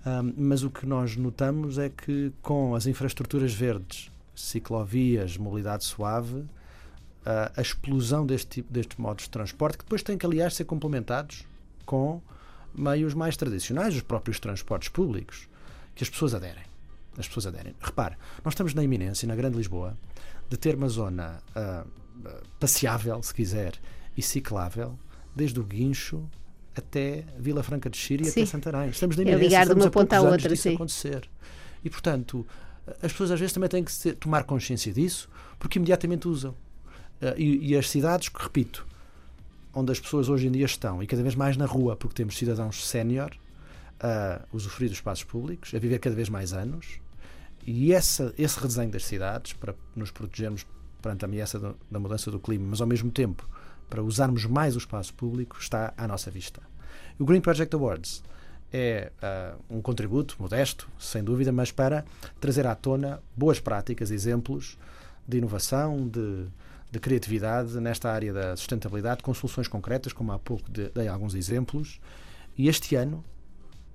Uh, 0.00 0.32
mas 0.36 0.62
o 0.62 0.70
que 0.70 0.86
nós 0.86 1.16
notamos 1.16 1.78
é 1.78 1.88
que 1.88 2.32
com 2.42 2.74
as 2.74 2.86
infraestruturas 2.86 3.52
verdes, 3.52 4.10
ciclovias, 4.40 5.36
mobilidade 5.36 5.84
suave, 5.84 6.36
uh, 6.40 6.48
a 7.56 7.60
explosão 7.60 8.26
deste 8.26 8.48
tipo 8.48 8.72
destes 8.72 8.96
modos 8.98 9.24
de 9.24 9.30
transporte, 9.30 9.78
que 9.78 9.84
depois 9.84 10.02
têm 10.02 10.16
que, 10.16 10.26
aliás, 10.26 10.54
ser 10.54 10.64
complementados 10.64 11.44
com 11.84 12.20
meios 12.74 13.14
mais 13.14 13.36
tradicionais, 13.36 13.94
os 13.94 14.02
próprios 14.02 14.38
transportes 14.38 14.88
públicos, 14.88 15.48
que 15.94 16.04
as 16.04 16.10
pessoas 16.10 16.34
aderem. 16.34 16.64
As 17.18 17.26
pessoas 17.26 17.46
aderem. 17.46 17.74
Repare, 17.80 18.16
nós 18.44 18.54
estamos 18.54 18.72
na 18.74 18.82
iminência, 18.82 19.26
na 19.26 19.34
Grande 19.34 19.56
Lisboa, 19.56 19.96
de 20.48 20.56
ter 20.56 20.74
uma 20.74 20.88
zona 20.88 21.42
uh, 21.50 21.88
passeável, 22.58 23.22
se 23.22 23.34
quiser, 23.34 23.74
e 24.16 24.22
ciclável, 24.22 24.98
desde 25.34 25.58
o 25.60 25.64
Guincho 25.64 26.28
até 26.74 27.24
Vila 27.38 27.62
Franca 27.62 27.90
de 27.90 27.96
Xira 27.96 28.24
e 28.24 28.28
até 28.28 28.46
Santarém. 28.46 28.90
Estamos 28.90 29.16
na 29.16 29.24
é 29.24 29.34
ligar 29.34 29.66
de 29.66 29.72
uma 29.72 29.90
ponta 29.90 30.16
à 30.16 30.22
outra, 30.22 30.54
sim. 30.56 30.74
acontecer. 30.74 31.28
E, 31.84 31.90
portanto, 31.90 32.46
as 33.02 33.12
pessoas 33.12 33.30
às 33.30 33.40
vezes 33.40 33.52
também 33.52 33.68
têm 33.68 33.84
que 33.84 33.92
ser, 33.92 34.14
tomar 34.14 34.44
consciência 34.44 34.92
disso, 34.92 35.28
porque 35.58 35.78
imediatamente 35.78 36.28
usam. 36.28 36.52
Uh, 37.20 37.36
e, 37.36 37.70
e, 37.70 37.76
as 37.76 37.88
cidades, 37.90 38.28
que 38.28 38.42
repito, 38.42 38.86
onde 39.74 39.92
as 39.92 40.00
pessoas 40.00 40.28
hoje 40.28 40.46
em 40.46 40.50
dia 40.50 40.64
estão, 40.64 41.02
e 41.02 41.06
cada 41.06 41.22
vez 41.22 41.34
mais 41.34 41.56
na 41.56 41.66
rua, 41.66 41.96
porque 41.96 42.14
temos 42.14 42.36
cidadãos 42.36 42.86
sénior 42.86 43.30
a 44.00 44.40
usufruir 44.52 44.88
dos 44.88 44.98
espaços 44.98 45.24
públicos, 45.24 45.74
a 45.74 45.78
viver 45.78 45.98
cada 45.98 46.16
vez 46.16 46.28
mais 46.28 46.52
anos, 46.52 47.00
e 47.66 47.92
essa, 47.92 48.34
esse 48.38 48.58
redesenho 48.58 48.90
das 48.90 49.04
cidades, 49.04 49.52
para 49.52 49.74
nos 49.94 50.10
protegermos 50.10 50.66
perante 51.02 51.24
a 51.24 51.28
ameaça 51.28 51.58
do, 51.58 51.76
da 51.90 51.98
mudança 51.98 52.30
do 52.30 52.40
clima, 52.40 52.66
mas 52.70 52.80
ao 52.80 52.86
mesmo 52.86 53.10
tempo 53.10 53.46
para 53.90 54.02
usarmos 54.02 54.46
mais 54.46 54.76
o 54.76 54.78
espaço 54.78 55.12
público, 55.12 55.56
está 55.58 55.92
à 55.96 56.06
nossa 56.06 56.30
vista. 56.30 56.62
O 57.18 57.24
Green 57.24 57.40
Project 57.40 57.74
Awards 57.74 58.22
é 58.72 59.10
uh, 59.22 59.76
um 59.76 59.82
contributo 59.82 60.36
modesto, 60.38 60.88
sem 60.98 61.22
dúvida, 61.22 61.52
mas 61.52 61.72
para 61.72 62.04
trazer 62.40 62.66
à 62.66 62.74
tona 62.74 63.20
boas 63.36 63.58
práticas, 63.58 64.10
exemplos 64.10 64.78
de 65.26 65.38
inovação, 65.38 66.08
de, 66.08 66.46
de 66.90 66.98
criatividade 66.98 67.78
nesta 67.80 68.10
área 68.10 68.32
da 68.32 68.56
sustentabilidade, 68.56 69.22
com 69.22 69.32
soluções 69.34 69.68
concretas, 69.68 70.12
como 70.12 70.32
há 70.32 70.38
pouco 70.38 70.70
dei 70.70 71.08
alguns 71.08 71.34
exemplos. 71.34 72.00
E 72.56 72.68
este 72.68 72.94
ano 72.94 73.24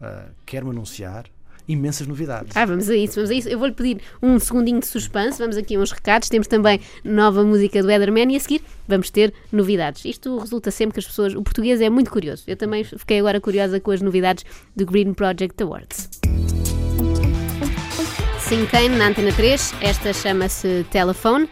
uh, 0.02 0.32
quero 0.46 0.70
anunciar 0.70 1.26
imensas 1.68 2.08
novidades. 2.08 2.56
Ah, 2.56 2.66
vamos 2.66 2.90
a 2.90 2.96
isso, 2.96 3.16
vamos 3.16 3.30
a 3.30 3.34
isso. 3.34 3.50
Eu 3.50 3.58
vou-lhe 3.58 3.74
pedir 3.74 4.02
um 4.22 4.40
segundinho 4.40 4.80
de 4.80 4.88
suspense, 4.88 5.38
vamos 5.38 5.58
aqui 5.58 5.76
a 5.76 5.80
uns 5.80 5.92
recados. 5.92 6.30
Temos 6.30 6.48
também 6.48 6.80
nova 7.04 7.44
música 7.44 7.82
do 7.82 7.90
Ederman 7.90 8.32
e 8.34 8.36
a 8.36 8.40
seguir 8.40 8.62
vamos 8.88 9.10
ter 9.10 9.34
novidades. 9.52 10.06
Isto 10.06 10.38
resulta 10.38 10.72
sempre 10.72 10.94
que 10.94 11.00
as 11.00 11.06
pessoas. 11.06 11.34
O 11.34 11.42
português 11.42 11.82
é 11.82 11.90
muito 11.90 12.12
curioso. 12.12 12.44
Eu 12.48 12.56
também 12.56 12.84
fiquei 12.84 13.20
agora 13.20 13.40
curiosa 13.42 13.80
com 13.80 13.92
as 13.92 14.02
novidades 14.02 14.44
do 14.76 14.86
Green 14.86 15.14
Project 15.14 15.62
Awards. 15.64 16.10
Sincane 18.40 18.90
na 18.90 19.08
Antena 19.08 19.34
3, 19.34 19.74
esta 19.82 20.14
chama-se 20.14 20.86
Telephone 20.92 21.50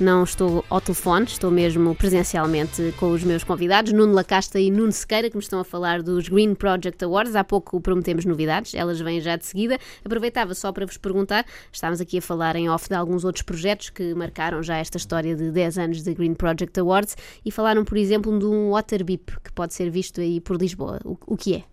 não 0.00 0.22
estou 0.22 0.64
ao 0.70 0.80
telefone, 0.80 1.26
estou 1.26 1.50
mesmo 1.50 1.92
presencialmente 1.94 2.94
com 2.98 3.10
os 3.10 3.24
meus 3.24 3.42
convidados, 3.42 3.92
Nuno 3.92 4.12
Lacasta 4.12 4.60
e 4.60 4.70
Nuno 4.70 4.92
Sequeira, 4.92 5.28
que 5.28 5.36
me 5.36 5.42
estão 5.42 5.58
a 5.58 5.64
falar 5.64 6.02
dos 6.02 6.28
Green 6.28 6.54
Project 6.54 7.04
Awards. 7.04 7.34
Há 7.34 7.42
pouco 7.42 7.80
prometemos 7.80 8.24
novidades, 8.24 8.74
elas 8.74 9.00
vêm 9.00 9.20
já 9.20 9.36
de 9.36 9.44
seguida. 9.44 9.76
Aproveitava 10.04 10.54
só 10.54 10.70
para 10.70 10.86
vos 10.86 10.96
perguntar, 10.96 11.44
estávamos 11.72 12.00
aqui 12.00 12.18
a 12.18 12.22
falar 12.22 12.54
em 12.54 12.68
off 12.68 12.88
de 12.88 12.94
alguns 12.94 13.24
outros 13.24 13.42
projetos 13.42 13.90
que 13.90 14.14
marcaram 14.14 14.62
já 14.62 14.76
esta 14.76 14.98
história 14.98 15.34
de 15.34 15.50
10 15.50 15.78
anos 15.78 16.02
de 16.02 16.14
Green 16.14 16.34
Project 16.34 16.78
Awards 16.78 17.16
e 17.44 17.50
falaram, 17.50 17.84
por 17.84 17.96
exemplo, 17.96 18.38
de 18.38 18.44
um 18.44 18.70
Water 18.70 19.04
Beep 19.04 19.30
que 19.42 19.52
pode 19.52 19.74
ser 19.74 19.90
visto 19.90 20.20
aí 20.20 20.40
por 20.40 20.56
Lisboa. 20.56 21.00
O, 21.04 21.18
o 21.26 21.36
que 21.36 21.56
é? 21.56 21.64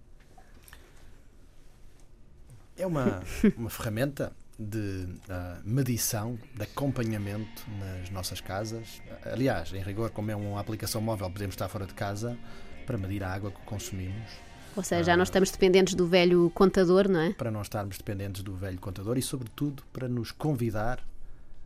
É 2.78 2.88
uma, 2.88 3.22
uma 3.56 3.70
ferramenta 3.70 4.34
de 4.58 5.08
uh, 5.30 5.62
medição, 5.64 6.40
de 6.56 6.64
acompanhamento 6.64 7.64
nas 7.80 8.10
nossas 8.10 8.40
casas. 8.40 9.02
Aliás, 9.24 9.74
em 9.74 9.82
rigor, 9.82 10.12
como 10.12 10.32
é 10.32 10.36
uma 10.36 10.60
aplicação 10.60 11.02
móvel, 11.02 11.30
podemos 11.30 11.54
estar 11.54 11.68
fora 11.68 11.86
de 11.86 11.94
casa 11.94 12.38
para 12.86 12.98
medir 12.98 13.24
a 13.24 13.34
água 13.34 13.52
que 13.52 13.62
consumimos. 13.62 14.32
Ou 14.76 14.84
seja, 14.84 15.04
já 15.04 15.18
não 15.18 15.22
ah, 15.22 15.24
estamos 15.24 15.52
dependentes 15.52 15.94
do 15.94 16.06
velho 16.06 16.52
contador, 16.54 17.08
não 17.08 17.20
é? 17.20 17.34
Para 17.34 17.50
não 17.50 17.62
estarmos 17.62 17.98
dependentes 17.98 18.44
do 18.44 18.56
velho 18.56 18.80
contador 18.80 19.18
e, 19.18 19.22
sobretudo, 19.22 19.84
para 19.94 20.08
nos 20.08 20.32
convidar 20.32 21.06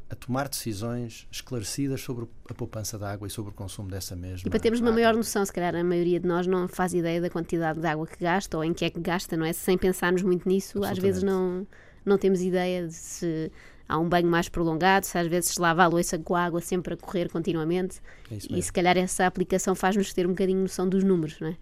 a 0.10 0.16
tomar 0.16 0.48
decisões 0.48 1.28
esclarecidas 1.32 2.02
sobre 2.02 2.28
a 2.50 2.54
poupança 2.54 2.98
de 2.98 3.06
água 3.06 3.28
e 3.28 3.32
sobre 3.32 3.52
o 3.52 3.54
consumo 3.54 3.90
dessa 3.90 4.16
mesma. 4.16 4.48
E 4.48 4.50
para 4.50 4.60
termos 4.60 4.80
uma 4.80 4.92
maior 4.92 5.14
noção, 5.16 5.46
se 5.46 5.54
calhar 5.54 5.76
a 5.76 5.84
maioria 5.84 6.20
de 6.20 6.28
nós 6.28 6.48
não 6.48 6.68
faz 6.68 6.94
ideia 6.94 7.22
da 7.22 7.30
quantidade 7.30 7.80
de 7.80 7.86
água 7.86 8.08
que 8.08 8.18
gasta 8.20 8.58
ou 8.58 8.64
em 8.64 8.74
que 8.74 8.86
é 8.86 8.90
que 8.90 9.00
gasta, 9.00 9.38
não 9.38 9.46
é? 9.46 9.54
Sem 9.54 9.78
pensarmos 9.78 10.24
muito 10.24 10.50
nisso, 10.50 10.84
às 10.84 10.98
vezes 10.98 11.22
não 11.22 11.68
não 12.10 12.18
temos 12.18 12.42
ideia 12.42 12.88
de 12.88 12.94
se 12.94 13.52
há 13.90 13.98
um 13.98 14.08
banho 14.08 14.28
mais 14.28 14.48
prolongado, 14.48 15.08
se 15.08 15.18
às 15.18 15.28
vezes 15.28 15.50
se 15.56 15.60
lava 15.60 15.84
a 15.84 15.88
louça 15.88 16.20
com 16.20 16.36
a 16.36 16.44
água 16.46 16.62
sempre 16.62 16.94
a 16.94 16.98
correr 16.98 17.28
continuamente. 17.28 18.00
É 18.32 18.38
e 18.52 18.62
se 18.62 18.72
calhar 18.72 18.96
essa 18.96 19.26
aplicação 19.26 19.74
faz-nos 19.74 20.14
ter 20.14 20.28
um 20.28 20.30
bocadinho 20.30 20.62
noção 20.62 20.88
dos 20.88 21.04
números, 21.04 21.40
não 21.40 21.48
é? 21.48 21.58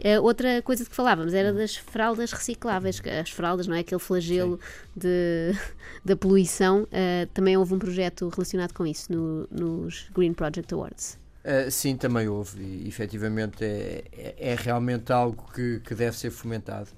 é 0.00 0.18
uh, 0.18 0.22
outra 0.22 0.62
coisa 0.62 0.82
de 0.82 0.90
que 0.90 0.96
falávamos 0.96 1.34
era 1.34 1.52
hum. 1.52 1.56
das 1.56 1.76
fraldas 1.76 2.32
recicláveis. 2.32 3.00
As 3.20 3.30
fraldas, 3.30 3.66
não 3.66 3.76
é? 3.76 3.80
Aquele 3.80 4.00
flagelo 4.00 4.58
de, 4.96 5.52
da 6.02 6.16
poluição. 6.16 6.84
Uh, 6.84 7.26
também 7.34 7.56
houve 7.58 7.74
um 7.74 7.78
projeto 7.78 8.28
relacionado 8.30 8.72
com 8.72 8.86
isso 8.86 9.12
no, 9.12 9.46
nos 9.50 10.08
Green 10.14 10.32
Project 10.32 10.72
Awards. 10.72 11.18
Uh, 11.44 11.70
sim, 11.70 11.96
também 11.96 12.26
houve 12.26 12.60
e 12.60 12.88
efetivamente 12.88 13.64
é, 13.64 14.02
é, 14.12 14.34
é 14.38 14.54
realmente 14.56 15.12
algo 15.12 15.48
que, 15.54 15.80
que 15.80 15.94
deve 15.94 16.16
ser 16.16 16.30
fomentado. 16.30 16.88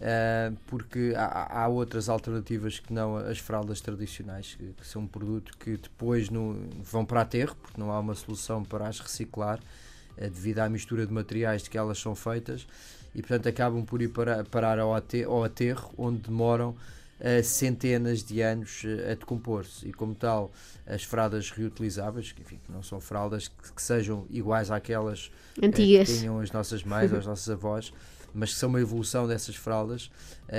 Uh, 0.00 0.56
porque 0.66 1.12
há, 1.14 1.64
há, 1.64 1.68
outras 1.68 2.08
alternativas 2.08 2.78
que 2.78 2.90
não 2.90 3.18
as 3.18 3.38
fraldas 3.38 3.82
tradicionais, 3.82 4.54
que, 4.54 4.72
que, 4.72 4.86
são 4.86 5.02
um 5.02 5.06
produto 5.06 5.52
que 5.58 5.76
depois 5.76 6.30
não, 6.30 6.56
vão 6.82 7.04
para 7.04 7.20
aterro, 7.20 7.54
porque 7.60 7.78
não 7.78 7.92
há 7.92 8.00
uma 8.00 8.14
solução 8.14 8.64
para 8.64 8.88
as 8.88 8.98
reciclar, 8.98 9.58
uh, 9.58 10.20
devido 10.22 10.60
à 10.60 10.70
mistura 10.70 11.06
de 11.06 11.12
materiais 11.12 11.62
de 11.62 11.68
que 11.68 11.76
elas 11.76 11.98
são 11.98 12.14
feitas, 12.14 12.66
e 13.14 13.20
portanto 13.20 13.46
acabam 13.50 13.84
por 13.84 14.00
ir 14.00 14.08
para, 14.08 14.42
parar 14.44 14.78
ao 14.78 14.94
aterro, 14.94 15.32
ao 15.32 15.44
aterro 15.44 15.92
onde 15.98 16.20
demoram 16.20 16.70
uh, 16.70 17.44
centenas 17.44 18.22
de 18.24 18.40
anos 18.40 18.82
a 19.04 19.14
decompor-se. 19.14 19.86
E 19.86 19.92
como 19.92 20.14
tal, 20.14 20.50
as 20.86 21.04
fraldas 21.04 21.50
reutilizáveis, 21.50 22.32
que 22.32 22.40
enfim, 22.40 22.58
não 22.70 22.82
são 22.82 23.02
fraldas 23.02 23.48
que, 23.48 23.72
que 23.74 23.82
sejam 23.82 24.24
iguais 24.30 24.70
àquelas 24.70 25.30
Antigas. 25.62 26.08
que 26.08 26.20
tinham 26.20 26.40
as 26.40 26.50
nossas 26.50 26.82
mães 26.82 27.12
ou 27.12 27.18
as 27.20 27.26
nossas 27.26 27.50
avós 27.50 27.92
mas 28.34 28.52
que 28.52 28.58
são 28.58 28.68
uma 28.68 28.80
evolução 28.80 29.26
dessas 29.26 29.56
fraldas 29.56 30.10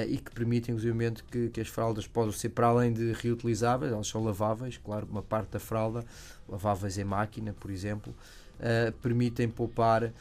e 0.08 0.18
que 0.18 0.32
permitem, 0.32 0.76
inclusive, 0.76 1.24
que, 1.30 1.50
que 1.50 1.62
as 1.62 1.68
fraldas 1.68 2.08
possam 2.08 2.32
ser, 2.32 2.50
para 2.50 2.68
além 2.68 2.94
de 2.94 3.12
reutilizáveis, 3.14 3.92
elas 3.92 4.08
são 4.08 4.24
laváveis, 4.24 4.78
claro, 4.78 5.08
uma 5.10 5.22
parte 5.22 5.52
da 5.52 5.60
fralda, 5.60 6.06
laváveis 6.48 6.98
em 6.98 7.04
máquina, 7.04 7.54
por 7.60 7.70
exemplo, 7.70 8.14
uh, 8.60 8.92
permitem 9.02 9.50
poupar 9.50 10.04
uh, 10.04 10.12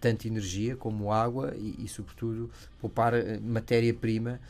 tanto 0.00 0.26
energia 0.26 0.76
como 0.76 1.12
água 1.12 1.52
e, 1.56 1.84
e 1.84 1.88
sobretudo, 1.88 2.50
poupar 2.80 3.12
matéria-prima 3.42 4.40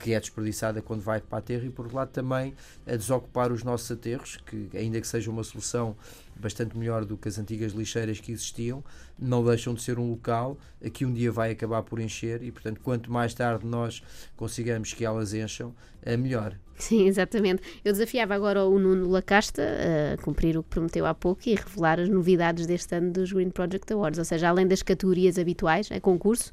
que 0.00 0.14
é 0.14 0.20
desperdiçada 0.20 0.80
quando 0.80 1.02
vai 1.02 1.20
para 1.20 1.38
a 1.38 1.42
terra 1.42 1.64
e, 1.66 1.70
por 1.70 1.84
outro 1.84 1.98
lado, 1.98 2.10
também 2.10 2.54
a 2.86 2.96
desocupar 2.96 3.52
os 3.52 3.62
nossos 3.62 3.90
aterros, 3.90 4.38
que, 4.46 4.70
ainda 4.74 5.00
que 5.00 5.06
seja 5.06 5.30
uma 5.30 5.44
solução 5.44 5.94
bastante 6.36 6.76
melhor 6.76 7.04
do 7.04 7.18
que 7.18 7.28
as 7.28 7.38
antigas 7.38 7.72
lixeiras 7.72 8.18
que 8.18 8.32
existiam, 8.32 8.82
não 9.18 9.44
deixam 9.44 9.74
de 9.74 9.82
ser 9.82 9.98
um 9.98 10.10
local 10.10 10.56
que 10.94 11.04
um 11.04 11.12
dia 11.12 11.30
vai 11.30 11.50
acabar 11.50 11.82
por 11.82 12.00
encher 12.00 12.42
e, 12.42 12.50
portanto, 12.50 12.80
quanto 12.82 13.12
mais 13.12 13.34
tarde 13.34 13.66
nós 13.66 13.99
consigamos 14.36 14.92
que 14.92 15.04
elas 15.04 15.34
encham, 15.34 15.74
é 16.02 16.16
melhor. 16.16 16.56
Sim, 16.76 17.06
exatamente. 17.06 17.62
Eu 17.84 17.92
desafiava 17.92 18.34
agora 18.34 18.64
o 18.64 18.78
Nuno 18.78 19.08
Lacasta 19.10 19.62
a 20.14 20.22
cumprir 20.22 20.56
o 20.56 20.62
que 20.62 20.70
prometeu 20.70 21.04
há 21.04 21.14
pouco 21.14 21.42
e 21.46 21.54
revelar 21.54 22.00
as 22.00 22.08
novidades 22.08 22.66
deste 22.66 22.94
ano 22.94 23.12
dos 23.12 23.32
Green 23.32 23.50
Project 23.50 23.92
Awards, 23.92 24.18
ou 24.18 24.24
seja, 24.24 24.48
além 24.48 24.66
das 24.66 24.82
categorias 24.82 25.38
habituais 25.38 25.90
a 25.92 26.00
concurso, 26.00 26.50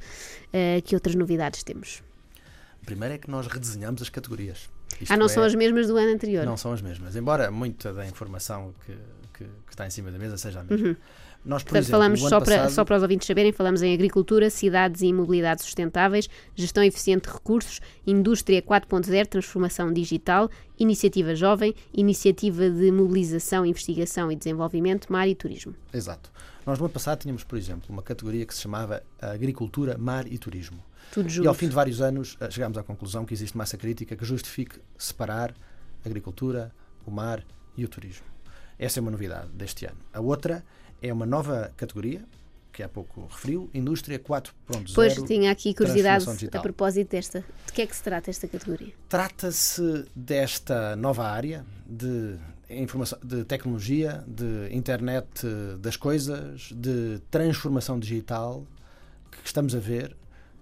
eh, 0.51 0.81
que 0.81 0.95
outras 0.95 1.15
novidades 1.15 1.63
temos? 1.63 2.03
Primeiro 2.85 3.15
é 3.15 3.17
que 3.17 3.29
nós 3.29 3.47
redesenhamos 3.47 4.01
as 4.01 4.09
categorias. 4.09 4.69
Isto 4.99 5.13
ah, 5.13 5.17
não 5.17 5.25
é, 5.27 5.29
são 5.29 5.43
as 5.43 5.53
mesmas 5.53 5.87
do 5.87 5.97
ano 5.97 6.13
anterior? 6.13 6.45
Não 6.45 6.57
são 6.57 6.71
as 6.73 6.81
mesmas, 6.81 7.15
embora 7.15 7.51
muita 7.51 7.93
da 7.93 8.05
informação 8.05 8.73
que, 8.85 8.93
que, 9.33 9.43
que 9.43 9.69
está 9.69 9.85
em 9.85 9.89
cima 9.89 10.11
da 10.11 10.17
mesa 10.17 10.37
seja 10.37 10.61
a 10.61 10.63
mesma. 10.63 10.89
Uhum. 10.89 10.95
Nós, 11.47 11.63
por 11.63 11.69
Portanto, 11.69 11.83
exemplo, 11.83 11.91
falamos, 11.99 12.19
só, 12.19 12.39
para, 12.41 12.55
passado- 12.57 12.71
só 12.73 12.83
para 12.85 12.97
os 12.97 13.01
ouvintes 13.03 13.25
saberem, 13.25 13.51
falamos 13.53 13.81
em 13.81 13.93
agricultura, 13.93 14.49
cidades 14.49 15.01
e 15.01 15.13
mobilidade 15.13 15.63
sustentáveis, 15.63 16.29
gestão 16.55 16.83
eficiente 16.83 17.27
de 17.27 17.33
recursos, 17.33 17.79
indústria 18.05 18.61
4.0, 18.61 19.25
transformação 19.27 19.91
digital, 19.93 20.49
iniciativa 20.77 21.33
jovem, 21.33 21.73
iniciativa 21.93 22.69
de 22.69 22.91
mobilização, 22.91 23.65
investigação 23.65 24.31
e 24.31 24.35
desenvolvimento, 24.35 25.11
mar 25.11 25.27
e 25.27 25.33
turismo. 25.33 25.73
Exato. 25.93 26.29
Nós 26.65 26.77
no 26.79 26.85
ano 26.85 26.93
passado 26.93 27.19
tínhamos, 27.21 27.45
por 27.45 27.57
exemplo, 27.57 27.85
uma 27.89 28.01
categoria 28.03 28.45
que 28.45 28.53
se 28.53 28.59
chamava 28.61 29.01
Agricultura, 29.21 29.97
Mar 29.97 30.27
e 30.27 30.37
Turismo. 30.37 30.83
Tudo 31.13 31.27
E 31.29 31.37
ao 31.37 31.43
junto. 31.45 31.53
fim 31.53 31.69
de 31.69 31.73
vários 31.75 32.01
anos 32.01 32.35
eh, 32.41 32.51
chegámos 32.51 32.77
à 32.77 32.83
conclusão 32.83 33.23
que 33.23 33.33
existe 33.33 33.57
massa 33.57 33.77
crítica 33.77 34.17
que 34.17 34.25
justifique 34.25 34.77
separar 34.97 35.53
a 36.03 36.07
agricultura, 36.09 36.71
o 37.05 37.11
mar 37.11 37.41
e 37.77 37.85
o 37.85 37.87
turismo. 37.87 38.25
Essa 38.77 38.99
é 38.99 39.01
uma 39.01 39.11
novidade 39.11 39.47
deste 39.53 39.85
ano. 39.85 39.97
A 40.13 40.19
outra 40.19 40.61
é 41.01 41.13
uma 41.13 41.25
nova 41.25 41.71
categoria, 41.77 42.23
que 42.71 42.83
há 42.83 42.89
pouco 42.89 43.25
referiu, 43.25 43.69
Indústria 43.73 44.19
4.0. 44.19 44.91
Pois 44.93 45.15
tinha 45.23 45.51
aqui 45.51 45.73
curiosidade 45.73 46.25
a 46.51 46.59
propósito 46.59 47.09
desta. 47.09 47.43
De 47.65 47.73
que 47.73 47.81
é 47.81 47.87
que 47.87 47.95
se 47.95 48.03
trata 48.03 48.29
esta 48.29 48.47
categoria? 48.47 48.93
Trata-se 49.09 50.05
desta 50.15 50.95
nova 50.95 51.27
área 51.27 51.65
de 51.87 52.37
informação, 52.69 53.17
de 53.23 53.43
tecnologia, 53.45 54.23
de 54.27 54.69
internet 54.71 55.27
eh, 55.43 55.77
das 55.77 55.95
coisas, 55.95 56.69
de 56.71 57.19
transformação 57.31 57.99
digital 57.99 58.63
que 59.31 59.47
estamos 59.47 59.73
a 59.73 59.79
ver, 59.79 60.15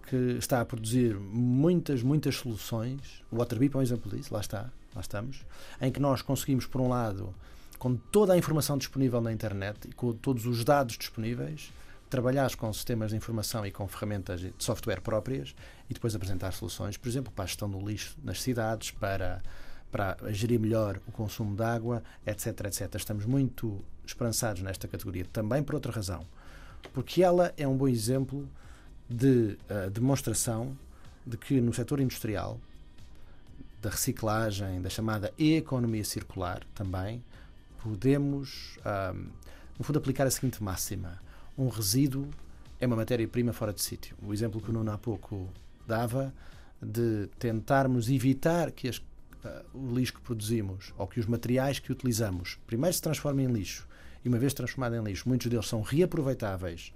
que 0.07 0.37
está 0.37 0.61
a 0.61 0.65
produzir 0.65 1.15
muitas, 1.19 2.01
muitas 2.01 2.35
soluções. 2.35 3.23
O 3.31 3.37
Waterbeep 3.37 3.75
é 3.75 3.77
um 3.79 3.81
exemplo 3.81 4.15
disso, 4.15 4.33
lá 4.33 4.39
está, 4.39 4.71
lá 4.93 5.01
estamos, 5.01 5.45
em 5.81 5.91
que 5.91 5.99
nós 5.99 6.21
conseguimos, 6.21 6.65
por 6.65 6.79
um 6.79 6.87
lado, 6.87 7.33
com 7.85 7.95
toda 7.95 8.33
a 8.33 8.37
informação 8.37 8.79
disponível 8.79 9.21
na 9.21 9.31
internet 9.31 9.87
e 9.87 9.93
com 9.93 10.11
todos 10.11 10.47
os 10.47 10.63
dados 10.63 10.97
disponíveis, 10.97 11.71
trabalhar 12.09 12.55
com 12.55 12.73
sistemas 12.73 13.11
de 13.11 13.15
informação 13.15 13.63
e 13.63 13.69
com 13.69 13.87
ferramentas 13.87 14.39
de 14.39 14.51
software 14.57 15.01
próprias 15.01 15.53
e 15.87 15.93
depois 15.93 16.15
apresentar 16.15 16.51
soluções, 16.53 16.97
por 16.97 17.07
exemplo, 17.07 17.31
para 17.31 17.43
a 17.43 17.45
gestão 17.45 17.69
do 17.69 17.79
lixo 17.79 18.17
nas 18.23 18.41
cidades, 18.41 18.89
para, 18.89 19.39
para 19.91 20.17
gerir 20.31 20.59
melhor 20.59 20.99
o 21.07 21.11
consumo 21.11 21.55
de 21.55 21.61
água, 21.61 22.01
etc, 22.25 22.47
etc. 22.65 22.95
Estamos 22.95 23.23
muito 23.23 23.79
esperançados 24.03 24.63
nesta 24.63 24.87
categoria, 24.87 25.25
também 25.31 25.61
por 25.61 25.75
outra 25.75 25.91
razão, 25.91 26.25
porque 26.91 27.21
ela 27.21 27.53
é 27.55 27.67
um 27.67 27.77
bom 27.77 27.87
exemplo 27.87 28.49
de 29.07 29.59
eh, 29.69 29.91
demonstração 29.91 30.75
de 31.23 31.37
que 31.37 31.61
no 31.61 31.71
setor 31.71 31.99
industrial, 31.99 32.59
da 33.79 33.91
reciclagem, 33.91 34.81
da 34.81 34.89
chamada 34.89 35.31
economia 35.37 36.03
circular 36.03 36.63
também, 36.73 37.23
podemos, 37.89 38.79
ahm, 38.83 39.27
no 39.77 39.85
fundo, 39.85 39.99
aplicar 39.99 40.25
a 40.25 40.31
seguinte 40.31 40.61
máxima: 40.63 41.19
um 41.57 41.67
resíduo 41.67 42.27
é 42.79 42.87
uma 42.87 42.95
matéria-prima 42.95 43.53
fora 43.53 43.71
de 43.71 43.81
sítio. 43.81 44.17
O 44.23 44.33
exemplo 44.33 44.59
que 44.59 44.69
o 44.71 44.73
Nuno 44.73 44.91
há 44.91 44.97
pouco 44.97 45.47
dava 45.87 46.33
de 46.81 47.27
tentarmos 47.37 48.09
evitar 48.09 48.71
que 48.71 48.89
as- 48.89 49.01
ah, 49.45 49.63
o 49.73 49.93
lixo 49.93 50.13
que 50.15 50.21
produzimos 50.21 50.93
ou 50.97 51.05
que 51.07 51.19
os 51.19 51.27
materiais 51.27 51.77
que 51.79 51.91
utilizamos 51.91 52.59
primeiro 52.65 52.93
se 52.95 53.01
transformem 53.01 53.45
em 53.45 53.51
lixo 53.51 53.87
e, 54.23 54.27
uma 54.27 54.39
vez 54.39 54.53
transformado 54.53 54.95
em 54.95 55.03
lixo, 55.03 55.29
muitos 55.29 55.47
deles 55.47 55.67
são 55.67 55.81
reaproveitáveis. 55.81 56.91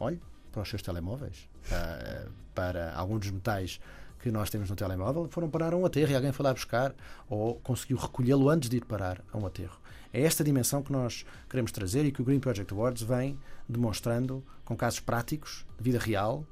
Olhe, 0.00 0.20
para 0.50 0.62
os 0.62 0.68
seus 0.68 0.82
telemóveis, 0.82 1.48
ah, 1.70 2.26
para 2.54 2.92
alguns 2.94 3.20
dos 3.20 3.30
metais 3.30 3.80
que 4.18 4.30
nós 4.30 4.50
temos 4.50 4.68
no 4.70 4.76
telemóvel, 4.76 5.26
foram 5.30 5.48
parar 5.50 5.72
a 5.72 5.76
um 5.76 5.84
aterro 5.86 6.10
e 6.12 6.14
alguém 6.14 6.30
foi 6.32 6.44
lá 6.44 6.52
buscar 6.52 6.94
ou 7.28 7.56
conseguiu 7.56 7.96
recolhê-lo 7.96 8.48
antes 8.48 8.68
de 8.68 8.76
ir 8.76 8.84
parar 8.84 9.20
a 9.32 9.38
um 9.38 9.46
aterro. 9.46 9.80
É 10.12 10.22
esta 10.22 10.44
dimensão 10.44 10.82
que 10.82 10.92
nós 10.92 11.24
queremos 11.48 11.72
trazer 11.72 12.04
e 12.04 12.12
que 12.12 12.20
o 12.20 12.24
Green 12.24 12.40
Project 12.40 12.72
Awards 12.72 13.02
vem 13.02 13.38
demonstrando 13.68 14.44
com 14.64 14.76
casos 14.76 15.00
práticos, 15.00 15.64
de 15.78 15.84
vida 15.84 15.98
real, 15.98 16.46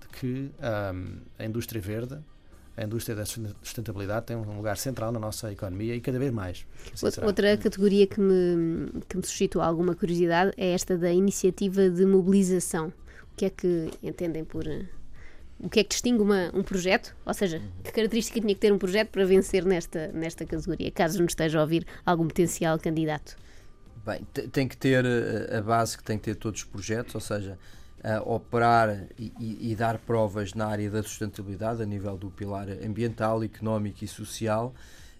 de 0.00 0.08
que 0.08 0.50
ahm, 0.60 1.20
a 1.38 1.44
indústria 1.44 1.80
verde, 1.80 2.18
a 2.76 2.84
indústria 2.84 3.16
da 3.16 3.24
sustentabilidade 3.24 4.26
tem 4.26 4.36
um 4.36 4.56
lugar 4.56 4.76
central 4.76 5.10
na 5.10 5.18
nossa 5.18 5.50
economia 5.50 5.96
e 5.96 6.00
cada 6.00 6.18
vez 6.18 6.32
mais. 6.32 6.64
assim. 6.94 7.26
Outra 7.26 7.56
categoria 7.56 8.06
que 8.06 8.20
me, 8.20 9.02
que 9.08 9.16
me 9.16 9.26
suscitou 9.26 9.60
alguma 9.60 9.96
curiosidade 9.96 10.52
é 10.56 10.72
esta 10.72 10.96
da 10.96 11.12
iniciativa 11.12 11.90
de 11.90 12.06
mobilização. 12.06 12.92
O 13.32 13.36
que 13.36 13.46
é 13.46 13.50
que 13.50 13.90
entendem 14.02 14.44
por. 14.44 14.64
O 15.60 15.68
que 15.68 15.80
é 15.80 15.82
que 15.84 15.90
distingue 15.90 16.22
uma- 16.22 16.50
um 16.54 16.62
projeto? 16.62 17.16
Ou 17.26 17.34
seja, 17.34 17.60
que 17.82 17.90
característica 17.90 18.40
tinha 18.40 18.54
que 18.54 18.60
ter 18.60 18.72
um 18.72 18.78
projeto 18.78 19.08
para 19.10 19.24
vencer 19.26 19.64
nesta, 19.64 20.08
nesta 20.12 20.44
categoria, 20.46 20.90
caso 20.90 21.20
nos 21.20 21.32
esteja 21.32 21.58
a 21.58 21.62
ouvir 21.62 21.84
algum 22.06 22.28
potencial 22.28 22.78
candidato? 22.78 23.36
Bem, 24.06 24.20
te- 24.32 24.46
tem 24.48 24.68
que 24.68 24.76
ter 24.76 25.04
eh, 25.04 25.56
a 25.58 25.60
base 25.60 25.96
que 25.98 26.04
tem 26.04 26.16
que 26.16 26.24
ter 26.24 26.36
todos 26.36 26.60
os 26.60 26.66
projetos, 26.66 27.14
ou 27.14 27.20
seja, 27.20 27.58
operar 28.24 29.06
e, 29.18 29.32
e- 29.40 29.74
dar 29.74 29.98
provas 29.98 30.54
na 30.54 30.66
área 30.66 30.88
da 30.88 31.02
sustentabilidade, 31.02 31.82
a 31.82 31.86
nível 31.86 32.16
do 32.16 32.30
pilar 32.30 32.68
ambiental, 32.84 33.42
económico 33.42 34.04
e 34.04 34.08
social, 34.08 34.72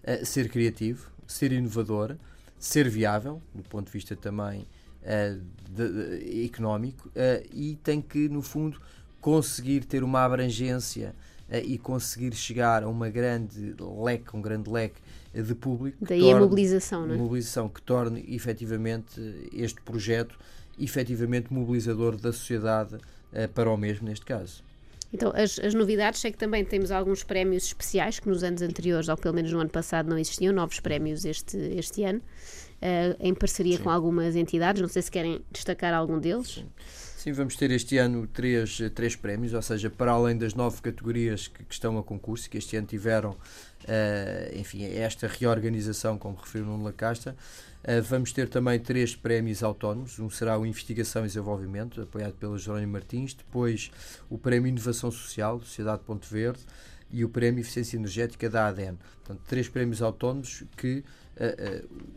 eh, 0.05 0.25
ser 0.25 0.49
criativo, 0.49 1.11
ser 1.27 1.51
inovador, 1.51 2.17
ser 2.57 2.89
viável, 2.89 3.43
do 3.53 3.65
ponto 3.65 3.87
de 3.87 3.93
vista 3.93 4.15
também 4.15 4.67
eh, 5.03 5.37
de- 5.71 5.89
de- 6.21 6.45
económico, 6.45 7.11
e 7.53 7.77
tem 7.83 8.01
que, 8.01 8.29
no 8.29 8.43
fundo, 8.43 8.81
conseguir 9.29 9.85
ter 9.85 10.03
uma 10.03 10.25
abrangência 10.25 11.15
eh, 11.51 11.63
e 11.63 11.77
conseguir 11.77 12.35
chegar 12.35 12.83
a 12.83 12.89
uma 12.89 13.11
grande 13.11 13.75
leque, 14.03 14.35
um 14.35 14.41
grande 14.41 14.71
leque 14.71 15.01
eh, 15.35 15.43
de 15.43 15.55
público. 15.55 15.99
Daí 16.01 16.21
a 16.21 16.23
torne- 16.23 16.41
mobilização, 16.41 17.07
não 17.07 17.15
é? 17.15 17.19
mobilização 17.19 17.69
que 17.69 17.83
torne 17.83 18.25
efetivamente 18.27 19.21
este 19.53 19.83
projeto 19.83 20.39
efetivamente 20.81 21.53
mobilizador 21.53 22.17
da 22.17 22.33
sociedade 22.33 22.97
eh, 23.33 23.47
para 23.47 23.71
o 23.71 23.77
mesmo 23.77 24.09
neste 24.09 24.25
caso. 24.25 24.65
Então, 25.13 25.31
as, 25.35 25.59
as 25.59 25.75
novidades, 25.75 26.21
sei 26.21 26.33
que 26.33 26.39
também 26.39 26.65
temos 26.65 26.91
alguns 26.91 27.23
prémios 27.23 27.65
especiais 27.65 28.19
que 28.19 28.29
nos 28.29 28.43
anos 28.43 28.63
anteriores, 28.63 29.09
ou 29.11 29.17
pelo 29.17 29.35
menos 29.35 29.53
no 29.53 29.61
ano 29.61 29.71
passado, 29.71 30.09
não 30.09 30.19
existiam, 30.19 30.55
novos 30.55 30.81
prémios 30.81 31.25
este, 31.27 31.57
este 31.57 32.03
ano, 32.05 32.23
eh, 32.81 33.15
em 33.21 33.35
parceria 33.35 33.79
com 33.79 33.91
algumas 33.91 34.37
entidades. 34.37 34.81
Não 34.81 34.89
sei 34.89 35.03
se 35.03 35.11
querem 35.11 35.41
destacar 35.51 35.93
algum 35.93 36.19
deles. 36.19 36.49
Sim, 36.55 36.67
vamos 37.33 37.57
ter 37.57 37.71
este 37.71 37.99
ano 37.99 38.27
três, 38.27 38.81
eh, 38.81 38.89
três 38.89 39.17
prémios, 39.17 39.53
ou 39.55 39.63
seja, 39.63 39.89
para 39.91 40.13
além 40.13 40.37
das 40.37 40.55
nove 40.55 40.81
categorias 40.81 41.49
que, 41.49 41.65
que 41.65 41.73
estão 41.73 41.99
a 41.99 42.03
concurso, 42.03 42.49
que 42.49 42.59
este 42.59 42.77
ano 42.77 42.87
tiveram, 42.87 43.37
eh, 43.87 44.53
enfim, 44.57 44.85
esta 44.85 45.27
reorganização, 45.27 46.19
como 46.19 46.37
referiu 46.37 46.67
Nuno 46.67 46.85
Lacasta, 46.85 47.37
eh, 47.85 48.01
vamos 48.01 48.33
ter 48.33 48.49
também 48.49 48.79
três 48.79 49.15
prémios 49.15 49.63
autónomos. 49.63 50.19
Um 50.19 50.29
será 50.29 50.59
o 50.59 50.67
Investigação 50.67 51.23
e 51.25 51.29
Desenvolvimento, 51.29 52.03
apoiado 52.03 52.35
pela 52.35 52.59
Jerónimo 52.59 52.93
Martins, 52.93 53.35
depois 53.35 53.91
o 54.29 54.37
Prémio 54.37 54.69
Inovação 54.69 55.11
Social, 55.11 55.61
Sociedade 55.61 56.03
Ponto 56.05 56.27
Verde, 56.29 56.61
e 57.11 57.25
o 57.25 57.29
Prémio 57.29 57.61
Eficiência 57.61 57.97
Energética 57.97 58.51
da 58.51 58.67
ADN. 58.67 58.99
Portanto, 59.25 59.41
três 59.49 59.69
prémios 59.69 60.03
autónomos 60.03 60.65
que 60.77 61.03
eh, 61.37 61.55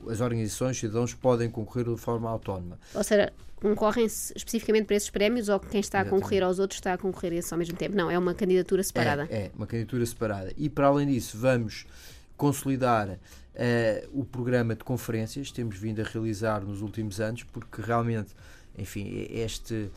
eh, 0.08 0.12
as 0.12 0.19
organizações, 0.19 0.78
cidadãos, 0.78 1.13
podem 1.13 1.50
concorrer 1.50 1.86
de 1.86 1.97
forma 1.97 2.30
autónoma. 2.30 2.80
Ou 2.93 3.04
seja, 3.04 3.32
concorrem-se 3.62 4.34
especificamente 4.36 4.86
para 4.86 4.95
esses 4.95 5.10
prémios 5.10 5.47
ou 5.47 5.60
quem 5.60 5.80
está 5.80 6.00
a 6.00 6.02
Exatamente. 6.02 6.21
concorrer 6.21 6.43
aos 6.43 6.60
outros 6.60 6.80
está 6.80 6.93
a 6.93 6.97
concorrer 6.97 7.34
a 7.34 7.36
esse 7.36 7.54
ao 7.54 7.58
mesmo 7.58 7.78
tempo? 7.78 7.95
Não, 7.95 8.10
é 8.10 8.17
uma 8.17 8.34
candidatura 8.34 8.84
separada. 8.84 9.28
É, 9.30 9.45
é, 9.45 9.52
uma 9.56 9.67
candidatura 9.67 10.06
separada. 10.06 10.52
E 10.58 10.67
para 10.67 10.88
além 10.88 11.08
disso, 11.08 11.38
vamos 11.38 11.86
consolidar 12.36 13.19
eh, 13.54 14.08
o 14.12 14.26
programa 14.26 14.76
de 14.76 14.84
conferências 14.84 15.50
que 15.50 15.54
temos 15.54 15.78
vindo 15.78 16.02
a 16.02 16.04
realizar 16.04 16.62
nos 16.62 16.82
últimos 16.82 17.21
anos, 17.21 17.43
porque 17.43 17.82
realmente, 17.82 18.34
enfim, 18.76 19.28
este, 19.30 19.91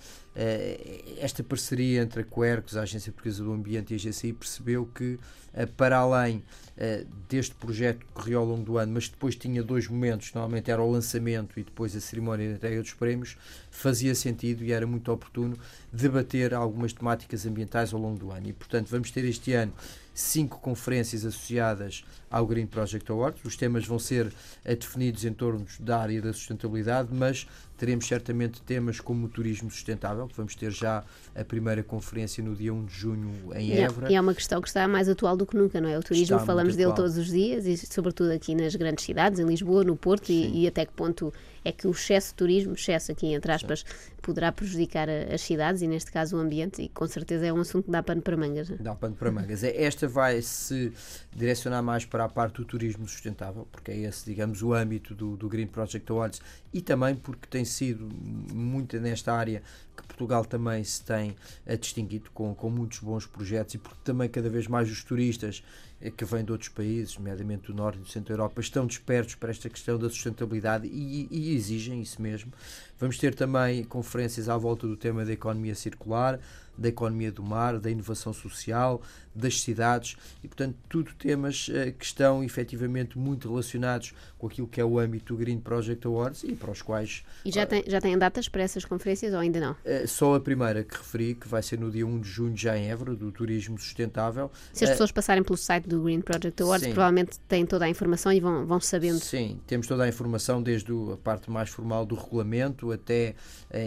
esta 1.20 1.42
parceria 1.44 2.02
entre 2.02 2.22
a 2.22 2.24
Quercus, 2.24 2.76
a 2.76 2.82
Agência 2.82 3.12
Portuguesa 3.12 3.44
do 3.44 3.52
Ambiente 3.52 3.92
e 3.92 3.96
a 3.96 3.98
GCI 3.98 4.32
percebeu 4.32 4.86
que, 4.86 5.18
eh, 5.52 5.64
para 5.64 5.98
além 5.98 6.42
eh, 6.76 7.04
deste 7.28 7.54
projeto 7.54 8.00
que 8.00 8.12
correu 8.12 8.40
ao 8.40 8.44
longo 8.44 8.64
do 8.64 8.78
ano, 8.78 8.92
mas 8.92 9.08
depois 9.08 9.36
tinha 9.36 9.62
dois 9.62 9.86
momentos, 9.86 10.32
normalmente 10.34 10.72
era 10.72 10.82
o 10.82 10.90
lançamento 10.90 11.58
e 11.58 11.62
depois 11.62 11.94
a 11.94 12.00
cerimónia 12.00 12.48
de 12.48 12.54
entrega 12.54 12.82
dos 12.82 12.92
prémios, 12.94 13.36
fazia 13.70 14.12
sentido 14.12 14.64
e 14.64 14.72
era 14.72 14.86
muito 14.86 15.12
oportuno 15.12 15.56
debater 15.92 16.52
algumas 16.52 16.92
temáticas 16.92 17.46
ambientais 17.46 17.94
ao 17.94 18.00
longo 18.00 18.18
do 18.18 18.32
ano. 18.32 18.48
E, 18.48 18.52
portanto, 18.52 18.88
vamos 18.88 19.12
ter 19.12 19.24
este 19.24 19.52
ano 19.52 19.72
cinco 20.12 20.60
conferências 20.60 21.24
associadas 21.24 22.04
ao 22.30 22.46
Green 22.46 22.66
Project 22.66 23.10
Awards. 23.10 23.44
Os 23.44 23.56
temas 23.56 23.84
vão 23.84 23.98
ser 23.98 24.32
eh, 24.64 24.74
definidos 24.74 25.24
em 25.24 25.32
torno 25.32 25.64
da 25.78 26.00
área 26.00 26.20
da 26.20 26.32
sustentabilidade, 26.32 27.08
mas 27.12 27.46
teremos 27.76 28.06
certamente 28.06 28.62
temas 28.62 29.00
como 29.00 29.26
o 29.26 29.28
turismo 29.28 29.70
sustentável, 29.70 30.28
que 30.28 30.36
vamos 30.36 30.54
ter 30.54 30.70
já 30.70 31.02
a 31.34 31.44
primeira 31.44 31.82
conferência 31.82 32.42
no 32.44 32.54
dia 32.54 32.72
1 32.72 32.84
de 32.84 32.94
junho 32.94 33.32
em 33.54 33.72
é, 33.72 33.80
Évora. 33.80 34.12
e 34.12 34.14
é 34.14 34.20
uma 34.20 34.34
questão 34.34 34.60
que 34.60 34.68
está 34.68 34.86
mais 34.86 35.08
atual 35.08 35.36
do 35.36 35.44
que 35.44 35.56
nunca, 35.56 35.80
não 35.80 35.88
é? 35.88 35.98
O 35.98 36.02
turismo, 36.02 36.36
Está 36.36 36.46
falamos 36.46 36.76
dele 36.76 36.92
atual. 36.92 37.08
todos 37.08 37.18
os 37.18 37.30
dias 37.30 37.66
e 37.66 37.76
sobretudo 37.76 38.30
aqui 38.30 38.54
nas 38.54 38.76
grandes 38.76 39.04
cidades, 39.04 39.40
em 39.40 39.46
Lisboa, 39.46 39.82
no 39.82 39.96
Porto, 39.96 40.30
e, 40.30 40.62
e 40.62 40.66
até 40.66 40.86
que 40.86 40.92
ponto 40.92 41.32
é 41.64 41.72
que 41.72 41.86
o 41.86 41.90
excesso 41.90 42.28
de 42.28 42.34
turismo, 42.34 42.74
excesso 42.74 43.10
aqui 43.10 43.32
entre 43.32 43.50
aspas, 43.50 43.84
poderá 44.20 44.52
prejudicar 44.52 45.08
as 45.08 45.40
cidades 45.40 45.80
e 45.80 45.86
neste 45.86 46.12
caso 46.12 46.36
o 46.36 46.40
ambiente 46.40 46.82
e 46.82 46.88
com 46.90 47.06
certeza 47.06 47.46
é 47.46 47.52
um 47.52 47.60
assunto 47.60 47.86
que 47.86 47.90
dá 47.90 48.02
pano 48.02 48.20
para 48.20 48.36
mangas. 48.36 48.68
não 48.68 48.76
é? 48.76 48.82
Dá 48.82 48.94
pano 48.94 49.14
para 49.14 49.30
mangas. 49.30 49.64
É, 49.64 49.82
Esta 49.82 50.04
esta 50.04 50.08
vai 50.08 50.42
se 50.42 50.92
direcionar 51.34 51.82
mais 51.82 52.04
para 52.04 52.24
a 52.24 52.28
parte 52.28 52.56
do 52.56 52.64
turismo 52.64 53.08
sustentável, 53.08 53.66
porque 53.72 53.90
é 53.90 53.96
esse, 53.98 54.24
digamos, 54.24 54.62
o 54.62 54.72
âmbito 54.72 55.14
do, 55.14 55.36
do 55.36 55.48
Green 55.48 55.66
Project 55.66 56.10
Awards 56.10 56.40
e 56.72 56.80
também 56.80 57.14
porque 57.14 57.46
tem 57.48 57.63
sido 57.64 58.08
muito 58.52 58.98
nesta 58.98 59.32
área 59.32 59.62
que 59.96 60.02
Portugal 60.02 60.44
também 60.44 60.82
se 60.82 61.02
tem 61.02 61.36
eh, 61.64 61.76
distinguido 61.76 62.30
com, 62.32 62.54
com 62.54 62.68
muitos 62.68 62.98
bons 62.98 63.26
projetos 63.26 63.74
e 63.74 63.78
porque 63.78 64.00
também 64.04 64.28
cada 64.28 64.48
vez 64.48 64.66
mais 64.66 64.90
os 64.90 65.04
turistas 65.04 65.62
eh, 66.00 66.10
que 66.10 66.24
vêm 66.24 66.44
de 66.44 66.52
outros 66.52 66.68
países, 66.68 67.16
nomeadamente 67.16 67.68
do 67.68 67.74
Norte 67.74 67.98
e 67.98 68.02
do 68.02 68.08
Centro 68.08 68.28
da 68.28 68.34
Europa, 68.34 68.60
estão 68.60 68.86
despertos 68.86 69.34
para 69.36 69.50
esta 69.50 69.68
questão 69.68 69.98
da 69.98 70.08
sustentabilidade 70.08 70.86
e, 70.86 71.28
e, 71.30 71.54
exigem 71.54 72.02
isso 72.02 72.20
mesmo. 72.20 72.52
Vamos 72.98 73.18
ter 73.18 73.34
também 73.34 73.84
conferências 73.84 74.48
à 74.48 74.56
volta 74.56 74.86
do 74.86 74.96
tema 74.96 75.24
da 75.24 75.32
economia 75.32 75.74
circular, 75.74 76.40
da 76.76 76.88
economia 76.88 77.30
do 77.30 77.42
mar, 77.42 77.78
da 77.78 77.90
inovação 77.90 78.32
social, 78.32 79.00
das 79.34 79.60
cidades 79.60 80.16
e, 80.42 80.48
portanto, 80.48 80.76
tudo 80.88 81.12
temas 81.14 81.68
uh, 81.68 81.92
que 81.96 82.04
estão 82.04 82.42
efetivamente 82.42 83.18
muito 83.18 83.48
relacionados 83.48 84.12
com 84.44 84.48
aquilo 84.48 84.68
que 84.68 84.80
é 84.80 84.84
o 84.84 84.98
âmbito 84.98 85.34
do 85.34 85.38
Green 85.38 85.58
Project 85.58 86.06
Awards 86.06 86.44
e 86.44 86.52
para 86.54 86.70
os 86.70 86.82
quais. 86.82 87.24
E 87.44 87.50
já, 87.50 87.64
uh, 87.64 87.66
tem, 87.66 87.82
já 87.86 88.00
têm 88.00 88.16
datas 88.18 88.46
para 88.46 88.62
essas 88.62 88.84
conferências 88.84 89.32
ou 89.32 89.38
ainda 89.38 89.58
não? 89.58 89.72
Uh, 89.72 90.06
só 90.06 90.34
a 90.34 90.40
primeira 90.40 90.84
que 90.84 90.94
referi, 90.96 91.34
que 91.34 91.48
vai 91.48 91.62
ser 91.62 91.78
no 91.78 91.90
dia 91.90 92.06
1 92.06 92.20
de 92.20 92.28
junho, 92.28 92.56
já 92.56 92.76
em 92.76 92.90
Évora, 92.90 93.14
do 93.14 93.32
Turismo 93.32 93.78
Sustentável. 93.78 94.50
Se 94.72 94.84
as 94.84 94.90
pessoas 94.90 95.10
passarem 95.10 95.42
pelo 95.42 95.56
site 95.56 95.88
do 95.88 96.02
Green 96.02 96.20
Project 96.20 96.62
Awards, 96.62 96.86
sim. 96.86 96.92
provavelmente 96.92 97.38
têm 97.48 97.64
toda 97.64 97.86
a 97.86 97.88
informação 97.88 98.30
e 98.32 98.40
vão, 98.40 98.66
vão 98.66 98.80
sabendo. 98.80 99.18
Sim, 99.18 99.58
temos 99.66 99.86
toda 99.86 100.04
a 100.04 100.08
informação, 100.08 100.62
desde 100.62 100.92
a 101.12 101.16
parte 101.16 101.50
mais 101.50 101.70
formal 101.70 102.04
do 102.04 102.14
regulamento 102.14 102.92
até, 102.92 103.34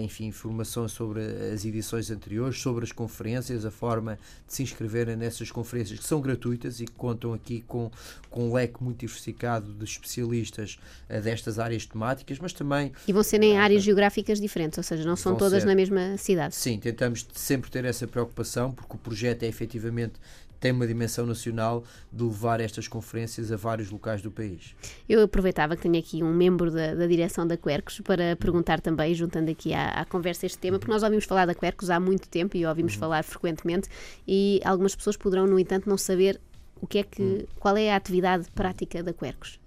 enfim, 0.01 0.25
informação 0.25 0.87
sobre 0.87 1.21
as 1.53 1.65
edições 1.65 2.09
anteriores, 2.09 2.59
sobre 2.59 2.83
as 2.83 2.91
conferências, 2.91 3.63
a 3.63 3.71
forma 3.71 4.17
de 4.47 4.53
se 4.55 4.63
inscreverem 4.63 5.15
nessas 5.15 5.51
conferências, 5.51 5.99
que 5.99 6.05
são 6.05 6.19
gratuitas 6.19 6.79
e 6.79 6.85
que 6.85 6.93
contam 6.93 7.33
aqui 7.33 7.63
com, 7.67 7.91
com 8.29 8.49
um 8.49 8.53
leque 8.53 8.83
muito 8.83 9.01
diversificado 9.01 9.71
de 9.71 9.83
especialistas 9.83 10.46
uh, 10.49 11.21
destas 11.21 11.59
áreas 11.59 11.85
temáticas, 11.85 12.39
mas 12.39 12.53
também. 12.53 12.91
E 13.07 13.13
vão 13.13 13.23
ser 13.23 13.41
em 13.43 13.57
uh, 13.57 13.61
áreas 13.61 13.83
geográficas 13.83 14.39
diferentes, 14.39 14.77
ou 14.77 14.83
seja, 14.83 15.03
não 15.03 15.15
são 15.15 15.35
todas 15.35 15.63
ser, 15.63 15.67
na 15.67 15.75
mesma 15.75 16.17
cidade. 16.17 16.55
Sim, 16.55 16.79
tentamos 16.79 17.25
sempre 17.33 17.69
ter 17.69 17.85
essa 17.85 18.07
preocupação, 18.07 18.71
porque 18.71 18.95
o 18.95 18.97
projeto 18.97 19.43
é 19.43 19.47
efetivamente 19.47 20.19
tem 20.59 20.71
uma 20.71 20.87
dimensão 20.87 21.25
nacional 21.25 21.83
de 22.11 22.23
levar 22.23 22.59
estas 22.59 22.87
conferências 22.87 23.51
a 23.51 23.55
vários 23.55 23.89
locais 23.91 24.21
do 24.21 24.31
país. 24.31 24.75
Eu 25.07 25.21
aproveitava 25.21 25.75
que 25.75 25.83
tenho 25.83 25.97
aqui 25.97 26.23
um 26.23 26.33
membro 26.33 26.71
da, 26.71 26.95
da 26.95 27.07
direção 27.07 27.45
da 27.45 27.55
Quercos 27.57 27.99
para 28.01 28.35
perguntar 28.35 28.81
também, 28.81 29.13
juntando 29.13 29.51
aqui 29.51 29.73
à, 29.73 29.89
à, 29.89 30.05
conversa 30.05 30.45
este 30.45 30.57
tema, 30.57 30.79
porque 30.79 30.91
nós 30.91 31.03
ouvimos 31.03 31.25
falar 31.25 31.45
da 31.45 31.53
Quercos 31.53 31.89
há 31.89 31.99
muito 31.99 32.27
tempo 32.27 32.57
e 32.57 32.65
ouvimos 32.65 32.93
uhum. 32.93 32.99
falar 32.99 33.23
frequentemente 33.23 33.89
e 34.27 34.59
algumas 34.63 34.95
pessoas 34.95 35.15
poderão, 35.15 35.45
no 35.45 35.59
entanto, 35.59 35.87
não 35.87 35.97
saber 35.97 36.39
o 36.81 36.87
que 36.87 36.99
é 36.99 37.03
que, 37.03 37.21
uhum. 37.21 37.45
qual 37.59 37.77
é 37.77 37.91
a 37.91 37.95
atividade 37.95 38.47
prática 38.51 39.03
da 39.03 39.13
Quercos. 39.13 39.59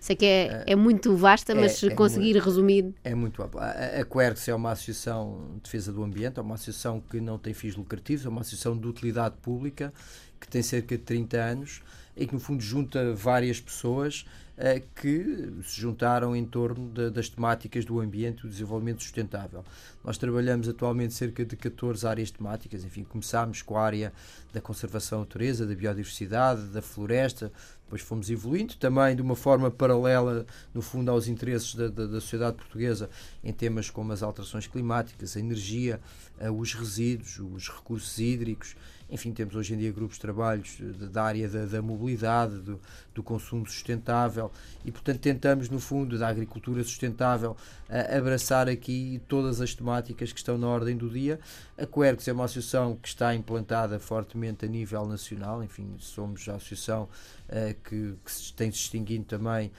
Sei 0.00 0.14
que 0.14 0.24
é, 0.24 0.64
é 0.66 0.76
muito 0.76 1.16
vasta, 1.16 1.54
mas 1.54 1.82
é, 1.82 1.88
é 1.88 1.90
conseguir 1.94 2.32
muito, 2.34 2.44
resumir. 2.44 2.94
É 3.02 3.14
muito 3.14 3.42
amplo. 3.42 3.60
A, 3.60 3.70
a 3.70 4.04
Quercus 4.04 4.48
é 4.48 4.54
uma 4.54 4.72
associação 4.72 5.50
de 5.56 5.62
defesa 5.62 5.92
do 5.92 6.02
ambiente, 6.02 6.38
é 6.38 6.42
uma 6.42 6.54
associação 6.54 7.00
que 7.00 7.20
não 7.20 7.38
tem 7.38 7.52
fins 7.52 7.74
lucrativos, 7.74 8.24
é 8.24 8.28
uma 8.28 8.42
associação 8.42 8.76
de 8.76 8.86
utilidade 8.86 9.36
pública 9.42 9.92
que 10.40 10.48
tem 10.48 10.62
cerca 10.62 10.96
de 10.96 11.02
30 11.02 11.36
anos 11.36 11.82
e 12.16 12.26
que, 12.26 12.34
no 12.34 12.40
fundo, 12.40 12.60
junta 12.62 13.14
várias 13.14 13.60
pessoas 13.60 14.26
uh, 14.56 14.82
que 15.00 15.52
se 15.64 15.80
juntaram 15.80 16.34
em 16.34 16.44
torno 16.44 16.90
de, 16.90 17.10
das 17.10 17.28
temáticas 17.28 17.84
do 17.84 18.00
ambiente 18.00 18.40
e 18.40 18.42
do 18.42 18.48
desenvolvimento 18.48 19.02
sustentável. 19.02 19.64
Nós 20.04 20.18
trabalhamos 20.18 20.68
atualmente 20.68 21.14
cerca 21.14 21.44
de 21.44 21.56
14 21.56 22.06
áreas 22.06 22.30
temáticas, 22.30 22.84
enfim, 22.84 23.04
começámos 23.04 23.62
com 23.62 23.76
a 23.76 23.82
área 23.82 24.12
da 24.52 24.60
conservação 24.60 25.20
da 25.20 25.26
natureza, 25.26 25.64
da 25.64 25.74
biodiversidade, 25.74 26.62
da 26.68 26.82
floresta, 26.82 27.52
depois 27.88 28.02
fomos 28.02 28.28
evoluindo, 28.28 28.76
também 28.76 29.16
de 29.16 29.22
uma 29.22 29.34
forma 29.34 29.70
paralela, 29.70 30.46
no 30.74 30.82
fundo, 30.82 31.10
aos 31.10 31.26
interesses 31.26 31.74
da, 31.74 31.88
da, 31.88 32.06
da 32.06 32.20
sociedade 32.20 32.56
portuguesa 32.56 33.08
em 33.42 33.50
temas 33.50 33.88
como 33.88 34.12
as 34.12 34.22
alterações 34.22 34.66
climáticas, 34.66 35.34
a 35.34 35.40
energia, 35.40 35.98
uh, 36.38 36.52
os 36.52 36.74
resíduos, 36.74 37.38
os 37.38 37.68
recursos 37.70 38.18
hídricos, 38.18 38.76
enfim, 39.10 39.32
temos 39.32 39.54
hoje 39.54 39.72
em 39.72 39.78
dia 39.78 39.90
grupos 39.90 40.16
de 40.16 40.20
trabalhos 40.20 40.76
da 41.10 41.22
área 41.22 41.48
da, 41.48 41.64
da 41.64 41.80
mobilidade, 41.80 42.58
do, 42.58 42.78
do, 43.14 43.22
consumo 43.22 43.66
sustentável 43.66 44.52
e, 44.84 44.92
portanto, 44.92 45.18
tentamos, 45.18 45.70
no 45.70 45.80
fundo, 45.80 46.18
da 46.18 46.28
agricultura 46.28 46.84
sustentável, 46.84 47.56
abraçar 48.14 48.68
aqui 48.68 49.18
todas 49.26 49.62
as 49.62 49.74
temáticas 49.74 50.30
que 50.30 50.38
estão 50.38 50.58
na 50.58 50.66
ordem 50.66 50.94
do 50.94 51.08
dia. 51.08 51.40
A 51.80 51.86
Quercus 51.86 52.26
é 52.26 52.32
uma 52.32 52.46
associação 52.46 52.96
que 52.96 53.06
está 53.06 53.32
implantada 53.32 54.00
fortemente 54.00 54.64
a 54.64 54.68
nível 54.68 55.06
nacional, 55.06 55.62
enfim, 55.62 55.94
somos 56.00 56.48
a 56.48 56.56
associação 56.56 57.04
uh, 57.48 57.74
que, 57.88 58.16
que, 58.24 58.32
se 58.32 58.52
tem 58.52 58.68
distinguido 58.68 59.24
também 59.24 59.70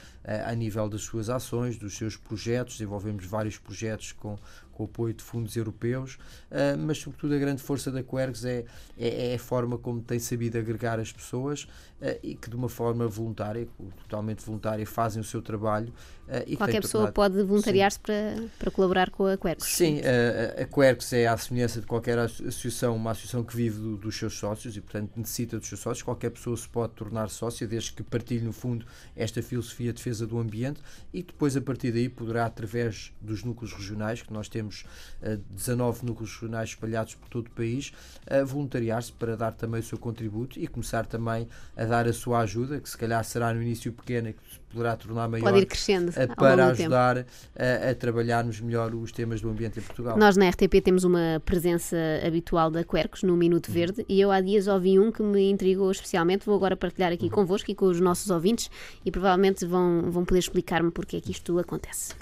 a 0.46 0.54
nível 0.54 0.88
das 0.88 1.02
suas 1.02 1.30
ações, 1.30 1.78
dos 1.78 1.98
seus 1.98 2.16
projetos, 2.16 2.76
desenvolvemos 2.76 3.26
vários 3.26 3.58
projetos 3.58 4.12
com, 4.12 4.38
com 4.80 4.84
o 4.84 4.86
apoio 4.86 5.14
de 5.14 5.22
fundos 5.22 5.58
europeus, 5.58 6.16
uh, 6.50 6.78
mas 6.78 7.00
sobretudo 7.00 7.36
a 7.36 7.38
grande 7.38 7.62
força 7.62 7.92
da 7.92 8.02
Quercus 8.02 8.46
é, 8.46 8.64
é, 8.98 9.32
é, 9.32 9.36
a 9.36 9.40
forma 9.40 9.78
como 9.78 10.02
tem 10.02 10.20
sabido 10.20 10.58
agregar 10.58 11.00
as 11.00 11.12
pessoas 11.12 11.64
uh, 11.64 12.18
e 12.24 12.34
que 12.34 12.50
de 12.50 12.56
uma 12.56 12.70
forma 12.70 13.06
voluntária, 13.06 13.68
totalmente 14.04 14.42
voluntária, 14.46 14.86
fazem 14.88 15.20
o 15.20 15.24
seu 15.26 15.42
trabalho. 15.42 15.94
Uh, 16.28 16.56
Qualquer 16.56 16.82
pessoa 16.82 17.12
pode 17.12 17.44
voluntariar-se 17.44 18.00
para, 18.00 18.36
para 18.58 18.72
colaborar 18.72 19.10
com 19.10 19.26
a 19.26 19.36
Quercus? 19.36 19.68
Sim, 19.68 20.00
a, 20.00 20.62
a 20.62 20.66
Quercus 20.66 21.12
é 21.12 21.28
à 21.28 21.36
semelhança 21.36 21.82
de 21.82 21.86
qualquer 21.86 22.18
associação, 22.18 22.96
uma 22.96 23.12
associação 23.12 23.44
que 23.44 23.56
vive 23.56 23.80
do, 23.80 23.98
dos 23.98 24.16
seus 24.16 24.34
sócios 24.36 24.78
e, 24.78 24.82
portanto, 24.82 25.12
necessita 25.18 25.58
dos 25.58 25.68
seus 25.68 25.82
sócios. 25.82 26.04
Qualquer 26.04 26.30
pessoa 26.30 26.56
se 26.56 26.70
pode 26.70 26.94
tornar 26.94 27.30
sócia, 27.30 27.68
desde 27.68 27.92
que 27.92 28.04
partilhe, 28.04 28.46
no 28.46 28.54
fundo, 28.54 28.86
esta 29.16 29.42
filosofia 29.42 29.92
de 29.92 29.98
defesa 29.98 30.19
do 30.26 30.40
ambiente 30.40 30.82
e 31.14 31.24
depois, 31.24 31.56
a 31.56 31.62
partir 31.62 31.92
daí, 31.92 32.10
poderá, 32.10 32.46
através 32.46 33.12
dos 33.22 33.44
núcleos 33.44 33.74
regionais 33.74 34.22
que 34.22 34.32
nós 34.34 34.48
temos, 34.48 34.86
uh, 35.22 35.38
19 35.50 36.06
núcleos 36.06 36.34
regionais 36.34 36.70
espalhados 36.70 37.16
por 37.16 37.30
todo 37.30 37.48
o 37.48 37.52
país, 37.52 37.92
a 38.30 38.44
voluntariar-se 38.44 39.12
para 39.14 39.36
dar 39.36 39.54
também 39.54 39.80
o 39.80 39.84
seu 39.84 39.98
contributo 39.98 40.60
e 40.60 40.68
começar 40.68 41.06
também 41.06 41.48
a 41.76 41.86
dar 41.86 42.08
a 42.08 42.14
sua 42.14 42.40
ajuda, 42.40 42.80
que 42.80 42.90
se 42.90 42.98
calhar 42.98 43.24
será 43.24 43.54
no 43.54 43.62
início 43.62 43.92
pequena, 43.92 44.34
que 44.34 44.40
se 44.52 44.60
poderá 44.70 44.96
tornar 44.96 45.28
maior, 45.28 45.44
Pode 45.44 45.60
ir 45.60 45.66
crescendo 45.66 46.10
uh, 46.10 46.36
para 46.36 46.68
ajudar 46.68 47.26
a, 47.56 47.90
a, 47.90 47.96
trabalharmos 47.96 48.62
melhor 48.62 48.94
os 48.94 49.12
temas 49.12 49.42
do 49.42 49.50
ambiente 49.50 49.80
em 49.80 49.82
Portugal. 49.82 50.18
Nós 50.18 50.38
na 50.38 50.48
RTP 50.50 50.82
temos 50.84 51.04
uma 51.04 51.42
presença 51.44 51.98
habitual 52.26 52.70
da 52.70 52.84
Quercos 52.84 53.24
no 53.24 53.36
Minuto 53.36 53.68
uhum. 53.68 53.74
Verde 53.74 54.06
e 54.08 54.22
eu 54.22 54.32
há 54.32 54.40
dias 54.42 54.68
ouvi 54.68 55.00
um 55.00 55.12
que 55.12 55.24
me 55.24 55.50
intrigou 55.50 55.90
especialmente, 55.92 56.46
vou 56.46 56.56
agora 56.56 56.76
partilhar 56.78 57.12
aqui 57.12 57.26
uhum. 57.26 57.32
convosco 57.32 57.72
e 57.72 57.76
com 57.76 57.86
os 57.86 58.00
nossos 58.00 58.30
ouvintes 58.30 58.70
e 59.04 59.12
provavelmente 59.12 59.66
vão, 59.66 59.99
vão 60.10 60.26
poder 60.26 60.40
explicar-me 60.40 60.92
porque 60.92 61.18
é 61.18 61.22
que 61.22 61.32
isto 61.32 61.58
acontece 61.60 62.16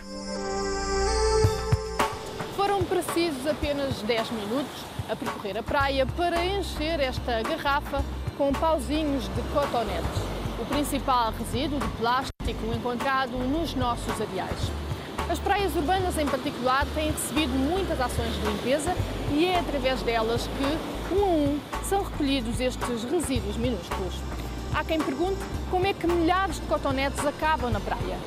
precisos 2.87 3.45
apenas 3.45 4.01
10 4.01 4.31
minutos 4.31 4.85
a 5.09 5.15
percorrer 5.15 5.57
a 5.57 5.63
praia 5.63 6.05
para 6.05 6.45
encher 6.45 6.99
esta 6.99 7.41
garrafa 7.41 8.03
com 8.37 8.51
pauzinhos 8.53 9.23
de 9.23 9.41
cotonetes, 9.53 10.21
o 10.59 10.65
principal 10.65 11.31
resíduo 11.31 11.79
de 11.79 11.87
plástico 11.97 12.73
encontrado 12.75 13.37
nos 13.37 13.73
nossos 13.75 14.21
areais. 14.21 14.71
As 15.29 15.39
praias 15.39 15.75
urbanas, 15.75 16.17
em 16.17 16.25
particular, 16.25 16.85
têm 16.95 17.11
recebido 17.11 17.51
muitas 17.53 17.99
ações 17.99 18.33
de 18.33 18.47
limpeza 18.47 18.95
e 19.31 19.45
é 19.45 19.59
através 19.59 20.01
delas 20.01 20.47
que, 20.47 21.15
um 21.15 21.23
a 21.23 21.27
um, 21.27 21.59
são 21.83 22.03
recolhidos 22.03 22.59
estes 22.59 23.03
resíduos 23.03 23.57
minúsculos. 23.57 24.36
Há 24.73 24.83
quem 24.83 24.99
pergunte 24.99 25.39
como 25.69 25.85
é 25.85 25.93
que 25.93 26.07
milhares 26.07 26.59
de 26.59 26.65
cotonetes 26.67 27.25
acabam 27.25 27.71
na 27.71 27.79
praia. 27.79 28.17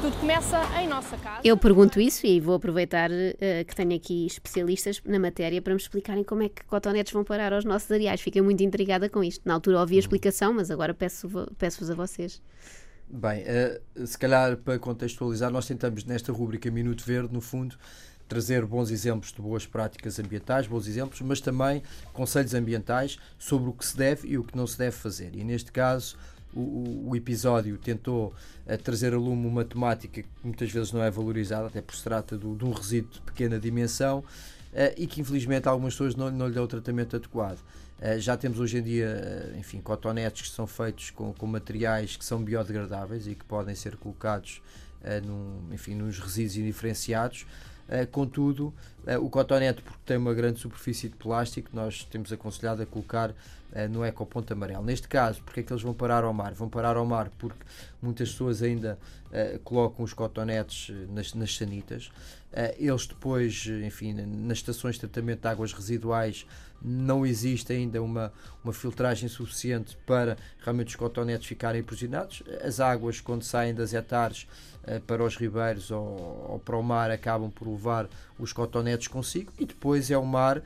Tudo 0.00 0.16
começa 0.18 0.60
em 0.80 0.86
nossa 0.86 1.16
casa. 1.16 1.40
Eu 1.42 1.56
pergunto 1.56 1.98
isso 1.98 2.26
e 2.26 2.38
vou 2.38 2.56
aproveitar 2.56 3.10
uh, 3.10 3.64
que 3.66 3.74
tenho 3.74 3.94
aqui 3.94 4.26
especialistas 4.26 5.00
na 5.04 5.18
matéria 5.18 5.62
para 5.62 5.72
me 5.72 5.80
explicarem 5.80 6.22
como 6.22 6.42
é 6.42 6.48
que 6.50 6.62
cotonetes 6.64 7.12
vão 7.12 7.24
parar 7.24 7.52
aos 7.54 7.64
nossos 7.64 7.90
areais. 7.90 8.20
Fiquei 8.20 8.42
muito 8.42 8.62
intrigada 8.62 9.08
com 9.08 9.24
isto. 9.24 9.40
Na 9.46 9.54
altura 9.54 9.80
ouvi 9.80 9.96
a 9.96 10.00
explicação, 10.00 10.52
mas 10.52 10.70
agora 10.70 10.92
peço-vos 10.92 11.46
peço 11.58 11.90
a 11.90 11.94
vocês. 11.94 12.42
Bem, 13.08 13.44
uh, 13.44 14.06
se 14.06 14.18
calhar 14.18 14.56
para 14.58 14.78
contextualizar, 14.78 15.50
nós 15.50 15.66
tentamos 15.66 16.04
nesta 16.04 16.32
rúbrica 16.32 16.70
Minuto 16.70 17.04
Verde, 17.06 17.32
no 17.32 17.40
fundo, 17.40 17.76
trazer 18.28 18.64
bons 18.64 18.90
exemplos 18.90 19.32
de 19.32 19.40
boas 19.40 19.66
práticas 19.66 20.18
ambientais, 20.18 20.66
bons 20.66 20.86
exemplos, 20.86 21.20
mas 21.20 21.40
também 21.40 21.82
conselhos 22.12 22.54
ambientais 22.54 23.18
sobre 23.38 23.68
o 23.68 23.72
que 23.72 23.84
se 23.84 23.96
deve 23.96 24.28
e 24.28 24.38
o 24.38 24.44
que 24.44 24.56
não 24.56 24.66
se 24.66 24.78
deve 24.78 24.96
fazer. 24.96 25.30
E 25.34 25.44
neste 25.44 25.70
caso, 25.70 26.16
o, 26.54 27.10
o 27.10 27.16
episódio 27.16 27.76
tentou 27.76 28.32
uh, 28.66 28.78
trazer 28.78 29.12
a 29.12 29.18
lume 29.18 29.46
uma 29.46 29.64
temática 29.64 30.22
que 30.22 30.28
muitas 30.42 30.70
vezes 30.70 30.92
não 30.92 31.02
é 31.02 31.10
valorizada, 31.10 31.66
até 31.66 31.82
porque 31.82 31.98
se 31.98 32.04
trata 32.04 32.38
do, 32.38 32.54
de 32.54 32.64
um 32.64 32.70
resíduo 32.70 33.10
de 33.12 33.20
pequena 33.20 33.58
dimensão 33.58 34.20
uh, 34.20 34.24
e 34.96 35.06
que 35.06 35.20
infelizmente 35.20 35.68
algumas 35.68 35.94
pessoas 35.94 36.14
não, 36.14 36.30
não 36.30 36.46
lhe 36.46 36.54
dão 36.54 36.64
o 36.64 36.68
tratamento 36.68 37.16
adequado. 37.16 37.58
Uh, 37.98 38.18
já 38.18 38.36
temos 38.36 38.60
hoje 38.60 38.78
em 38.78 38.82
dia, 38.82 39.52
enfim, 39.58 39.80
cotonetes 39.80 40.48
que 40.48 40.54
são 40.54 40.66
feitos 40.66 41.10
com, 41.10 41.32
com 41.32 41.46
materiais 41.46 42.16
que 42.16 42.24
são 42.24 42.42
biodegradáveis 42.42 43.26
e 43.26 43.34
que 43.34 43.44
podem 43.44 43.74
ser 43.74 43.96
colocados 43.96 44.62
num, 45.22 45.68
enfim, 45.70 45.94
nos 45.94 46.18
resíduos 46.18 46.56
indiferenciados. 46.56 47.44
Uh, 47.86 48.06
contudo, 48.10 48.72
uh, 49.06 49.22
o 49.22 49.28
cotonete, 49.28 49.82
porque 49.82 49.98
tem 50.06 50.16
uma 50.16 50.32
grande 50.32 50.58
superfície 50.58 51.08
de 51.08 51.16
plástico, 51.16 51.68
nós 51.72 52.04
temos 52.04 52.32
aconselhado 52.32 52.82
a 52.82 52.86
colocar 52.86 53.34
uh, 53.74 53.84
uh, 53.84 53.88
no 53.88 54.04
ecoponto 54.04 54.52
amarelo. 54.52 54.84
Neste 54.84 55.08
caso, 55.08 55.42
porque 55.42 55.60
é 55.60 55.62
que 55.62 55.72
eles 55.72 55.82
vão 55.82 55.94
parar 55.94 56.24
ao 56.24 56.32
mar? 56.32 56.54
Vão 56.54 56.68
parar 56.68 56.96
ao 56.96 57.04
mar 57.04 57.30
porque 57.38 57.64
muitas 58.00 58.30
pessoas 58.30 58.62
ainda 58.62 58.98
uh, 59.26 59.58
colocam 59.60 60.04
os 60.04 60.12
cotonetes 60.12 60.94
nas, 61.10 61.34
nas 61.34 61.56
sanitas. 61.56 62.10
eles 62.78 63.06
depois, 63.06 63.66
enfim, 63.84 64.12
nas 64.12 64.58
estações 64.58 64.94
de 64.94 65.00
tratamento 65.00 65.40
de 65.40 65.48
águas 65.48 65.72
residuais 65.72 66.46
não 66.84 67.24
existe 67.24 67.72
ainda 67.72 68.02
uma, 68.02 68.30
uma 68.62 68.72
filtragem 68.72 69.26
suficiente 69.26 69.96
para 70.06 70.36
realmente 70.62 70.88
os 70.88 70.96
cotonetes 70.96 71.46
ficarem 71.46 71.80
aprisionados. 71.80 72.42
As 72.62 72.78
águas, 72.78 73.20
quando 73.22 73.42
saem 73.42 73.74
das 73.74 73.94
hectares 73.94 74.46
uh, 74.86 75.00
para 75.00 75.24
os 75.24 75.34
ribeiros 75.36 75.90
ou, 75.90 76.46
ou, 76.50 76.58
para 76.58 76.76
o 76.76 76.82
mar, 76.82 77.10
acabam 77.10 77.50
por 77.50 77.66
levar 77.66 78.06
os 78.38 78.52
cotonetes 78.52 79.08
consigo 79.08 79.50
e 79.58 79.64
depois 79.64 80.10
é 80.10 80.18
o 80.18 80.26
mar 80.26 80.62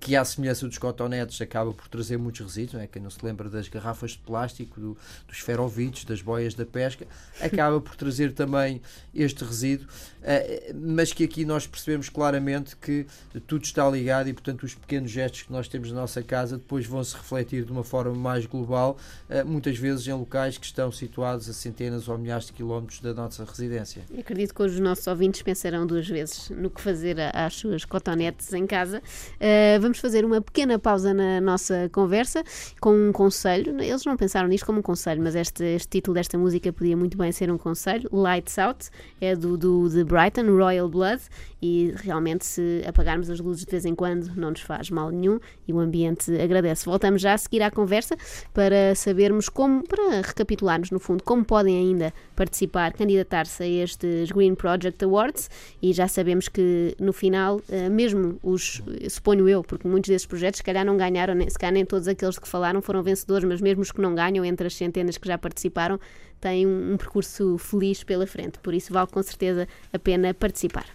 que 0.00 0.16
à 0.16 0.24
semelhança 0.24 0.66
dos 0.66 0.78
cotonetes 0.78 1.40
acaba 1.40 1.72
por 1.72 1.88
trazer 1.88 2.16
muitos 2.16 2.40
resíduos, 2.40 2.82
é? 2.82 2.86
quem 2.86 3.02
não 3.02 3.10
se 3.10 3.24
lembra 3.24 3.48
das 3.48 3.68
garrafas 3.68 4.12
de 4.12 4.18
plástico, 4.18 4.80
do, 4.80 4.96
dos 5.26 5.38
ferovites, 5.38 6.04
das 6.04 6.20
boias 6.20 6.54
da 6.54 6.66
pesca, 6.66 7.06
acaba 7.40 7.80
por 7.80 7.94
trazer 7.96 8.32
também 8.32 8.80
este 9.14 9.44
resíduo, 9.44 9.86
uh, 9.86 10.74
mas 10.74 11.12
que 11.12 11.24
aqui 11.24 11.44
nós 11.44 11.66
percebemos 11.66 12.08
claramente 12.08 12.76
que 12.76 13.06
tudo 13.46 13.64
está 13.64 13.88
ligado 13.88 14.28
e 14.28 14.32
portanto 14.32 14.64
os 14.64 14.74
pequenos 14.74 15.10
gestos 15.10 15.42
que 15.42 15.52
nós 15.52 15.68
temos 15.68 15.90
na 15.92 16.00
nossa 16.00 16.22
casa 16.22 16.56
depois 16.56 16.86
vão 16.86 17.02
se 17.02 17.16
refletir 17.16 17.64
de 17.64 17.72
uma 17.72 17.84
forma 17.84 18.14
mais 18.14 18.46
global, 18.46 18.96
uh, 19.28 19.46
muitas 19.46 19.76
vezes 19.76 20.06
em 20.06 20.12
locais 20.12 20.58
que 20.58 20.66
estão 20.66 20.90
situados 20.90 21.48
a 21.48 21.52
centenas 21.52 22.08
ou 22.08 22.18
milhares 22.18 22.46
de 22.46 22.52
quilómetros 22.52 23.00
da 23.00 23.14
nossa 23.14 23.44
residência. 23.44 24.02
Eu 24.10 24.20
acredito 24.20 24.54
que 24.54 24.62
os 24.62 24.78
nossos 24.80 25.06
ouvintes 25.06 25.42
pensarão 25.42 25.86
duas 25.86 26.08
vezes 26.08 26.50
no 26.50 26.70
que 26.70 26.80
fazer 26.80 27.16
às 27.34 27.54
suas 27.54 27.84
cotonetes 27.84 28.52
em 28.52 28.66
casa. 28.66 29.02
Uh, 29.36 29.67
eh, 29.68 29.78
vamos 29.78 29.98
fazer 29.98 30.24
uma 30.24 30.40
pequena 30.40 30.78
pausa 30.78 31.12
na 31.12 31.40
nossa 31.42 31.90
conversa 31.92 32.42
com 32.80 32.90
um 32.90 33.12
conselho. 33.12 33.78
Eles 33.80 34.02
não 34.04 34.16
pensaram 34.16 34.48
nisto 34.48 34.64
como 34.64 34.78
um 34.78 34.82
conselho, 34.82 35.22
mas 35.22 35.34
este, 35.34 35.62
este 35.62 35.88
título 35.88 36.14
desta 36.14 36.38
música 36.38 36.72
podia 36.72 36.96
muito 36.96 37.18
bem 37.18 37.30
ser 37.32 37.50
um 37.50 37.58
conselho. 37.58 38.08
Lights 38.10 38.58
Out 38.58 38.88
é 39.20 39.36
do, 39.36 39.58
do 39.58 39.88
de 39.90 40.04
Brighton, 40.04 40.46
Royal 40.56 40.88
Blood, 40.88 41.20
e 41.60 41.92
realmente 41.96 42.46
se 42.46 42.82
apagarmos 42.86 43.28
as 43.28 43.40
luzes 43.40 43.64
de 43.64 43.70
vez 43.70 43.84
em 43.84 43.94
quando 43.94 44.34
não 44.36 44.50
nos 44.50 44.60
faz 44.60 44.90
mal 44.90 45.10
nenhum 45.10 45.40
e 45.66 45.72
o 45.72 45.78
ambiente 45.78 46.32
agradece. 46.40 46.84
Voltamos 46.84 47.20
já 47.20 47.34
a 47.34 47.38
seguir 47.38 47.62
à 47.62 47.70
conversa 47.70 48.16
para 48.54 48.94
sabermos 48.94 49.48
como, 49.48 49.82
para 49.86 50.22
recapitularmos 50.22 50.90
no 50.90 51.00
fundo, 51.00 51.22
como 51.24 51.44
podem 51.44 51.76
ainda 51.76 52.12
participar, 52.36 52.92
candidatar-se 52.92 53.62
a 53.62 53.66
estes 53.66 54.30
Green 54.30 54.54
Project 54.54 55.04
Awards 55.04 55.50
e 55.82 55.92
já 55.92 56.06
sabemos 56.06 56.48
que 56.48 56.94
no 56.98 57.12
final, 57.12 57.60
eh, 57.68 57.88
mesmo 57.88 58.38
os, 58.42 58.80
suponho 59.10 59.48
eu, 59.48 59.57
porque 59.62 59.86
muitos 59.86 60.08
desses 60.08 60.26
projetos 60.26 60.58
se 60.58 60.64
calhar 60.64 60.84
não 60.84 60.96
ganharam, 60.96 61.34
se 61.48 61.58
calhar 61.58 61.72
nem 61.72 61.84
todos 61.84 62.08
aqueles 62.08 62.38
que 62.38 62.48
falaram 62.48 62.80
foram 62.80 63.02
vencedores, 63.02 63.44
mas 63.44 63.60
mesmo 63.60 63.82
os 63.82 63.92
que 63.92 64.00
não 64.00 64.14
ganham, 64.14 64.44
entre 64.44 64.66
as 64.66 64.74
centenas 64.74 65.18
que 65.18 65.26
já 65.26 65.38
participaram, 65.38 65.98
têm 66.40 66.66
um, 66.66 66.92
um 66.92 66.96
percurso 66.96 67.58
feliz 67.58 68.02
pela 68.04 68.26
frente, 68.26 68.58
por 68.58 68.74
isso 68.74 68.92
vale 68.92 69.08
com 69.08 69.22
certeza 69.22 69.66
a 69.92 69.98
pena 69.98 70.32
participar. 70.34 70.86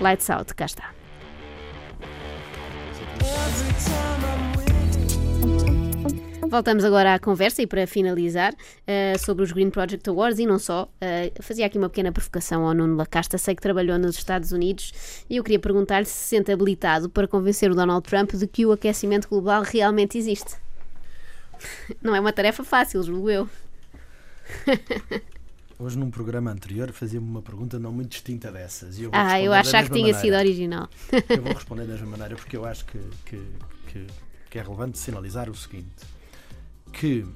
Lights 0.00 0.28
Out, 0.30 0.54
cá 0.54 0.66
está. 0.66 0.94
Voltamos 6.54 6.84
agora 6.84 7.14
à 7.14 7.18
conversa 7.18 7.62
e 7.62 7.66
para 7.66 7.84
finalizar 7.84 8.54
uh, 8.54 9.18
sobre 9.18 9.42
os 9.42 9.50
Green 9.50 9.70
Project 9.70 10.08
Awards 10.08 10.38
e 10.38 10.46
não 10.46 10.56
só, 10.56 10.84
uh, 10.84 11.42
fazia 11.42 11.66
aqui 11.66 11.76
uma 11.76 11.88
pequena 11.88 12.12
provocação 12.12 12.64
ao 12.64 12.72
Nuno 12.72 12.94
Lacasta, 12.94 13.36
sei 13.36 13.56
que 13.56 13.60
trabalhou 13.60 13.98
nos 13.98 14.16
Estados 14.16 14.52
Unidos 14.52 15.24
e 15.28 15.36
eu 15.36 15.42
queria 15.42 15.58
perguntar-lhe 15.58 16.06
se 16.06 16.12
se 16.12 16.36
sente 16.36 16.52
habilitado 16.52 17.10
para 17.10 17.26
convencer 17.26 17.72
o 17.72 17.74
Donald 17.74 18.08
Trump 18.08 18.34
de 18.34 18.46
que 18.46 18.64
o 18.64 18.70
aquecimento 18.70 19.28
global 19.28 19.64
realmente 19.64 20.16
existe. 20.16 20.54
Não 22.00 22.14
é 22.14 22.20
uma 22.20 22.32
tarefa 22.32 22.62
fácil, 22.62 23.02
julgo 23.02 23.28
eu. 23.28 23.48
Hoje, 25.76 25.98
num 25.98 26.08
programa 26.08 26.52
anterior, 26.52 26.92
fazia-me 26.92 27.26
uma 27.26 27.42
pergunta 27.42 27.80
não 27.80 27.90
muito 27.90 28.10
distinta 28.10 28.52
dessas. 28.52 28.96
Eu 29.00 29.10
ah, 29.12 29.42
eu 29.42 29.52
achava 29.52 29.88
que 29.88 29.92
tinha 29.92 30.12
maneira. 30.12 30.20
sido 30.20 30.36
original. 30.36 30.88
Eu 31.28 31.42
vou 31.42 31.50
responder 31.52 31.82
da 31.82 31.94
mesma 31.94 32.06
maneira 32.06 32.36
porque 32.36 32.56
eu 32.56 32.64
acho 32.64 32.84
que, 32.84 33.00
que, 33.26 33.42
que, 33.88 34.06
que 34.50 34.58
é 34.60 34.62
relevante 34.62 34.96
sinalizar 34.98 35.50
o 35.50 35.54
seguinte: 35.56 36.14
que 36.94 37.26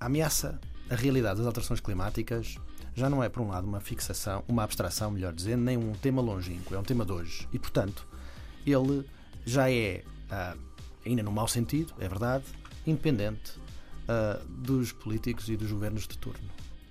a 0.00 0.06
ameaça, 0.06 0.60
a 0.90 0.94
realidade 0.94 1.38
das 1.38 1.46
alterações 1.46 1.80
climáticas 1.80 2.56
já 2.94 3.10
não 3.10 3.22
é, 3.22 3.28
por 3.28 3.42
um 3.42 3.48
lado, 3.48 3.66
uma 3.66 3.80
fixação, 3.80 4.42
uma 4.48 4.64
abstração, 4.64 5.10
melhor 5.10 5.32
dizendo, 5.32 5.62
nem 5.62 5.76
um 5.76 5.92
tema 5.92 6.22
longínquo, 6.22 6.74
é 6.74 6.78
um 6.78 6.82
tema 6.82 7.04
de 7.04 7.12
hoje. 7.12 7.46
E, 7.52 7.58
portanto, 7.58 8.06
ele 8.66 9.04
já 9.44 9.70
é, 9.70 10.02
uh, 10.30 10.58
ainda 11.04 11.22
no 11.22 11.30
mau 11.30 11.46
sentido, 11.46 11.92
é 12.00 12.08
verdade, 12.08 12.44
independente 12.86 13.52
uh, 14.08 14.42
dos 14.48 14.92
políticos 14.92 15.48
e 15.50 15.56
dos 15.56 15.70
governos 15.70 16.08
de 16.08 16.16
turno. 16.16 16.48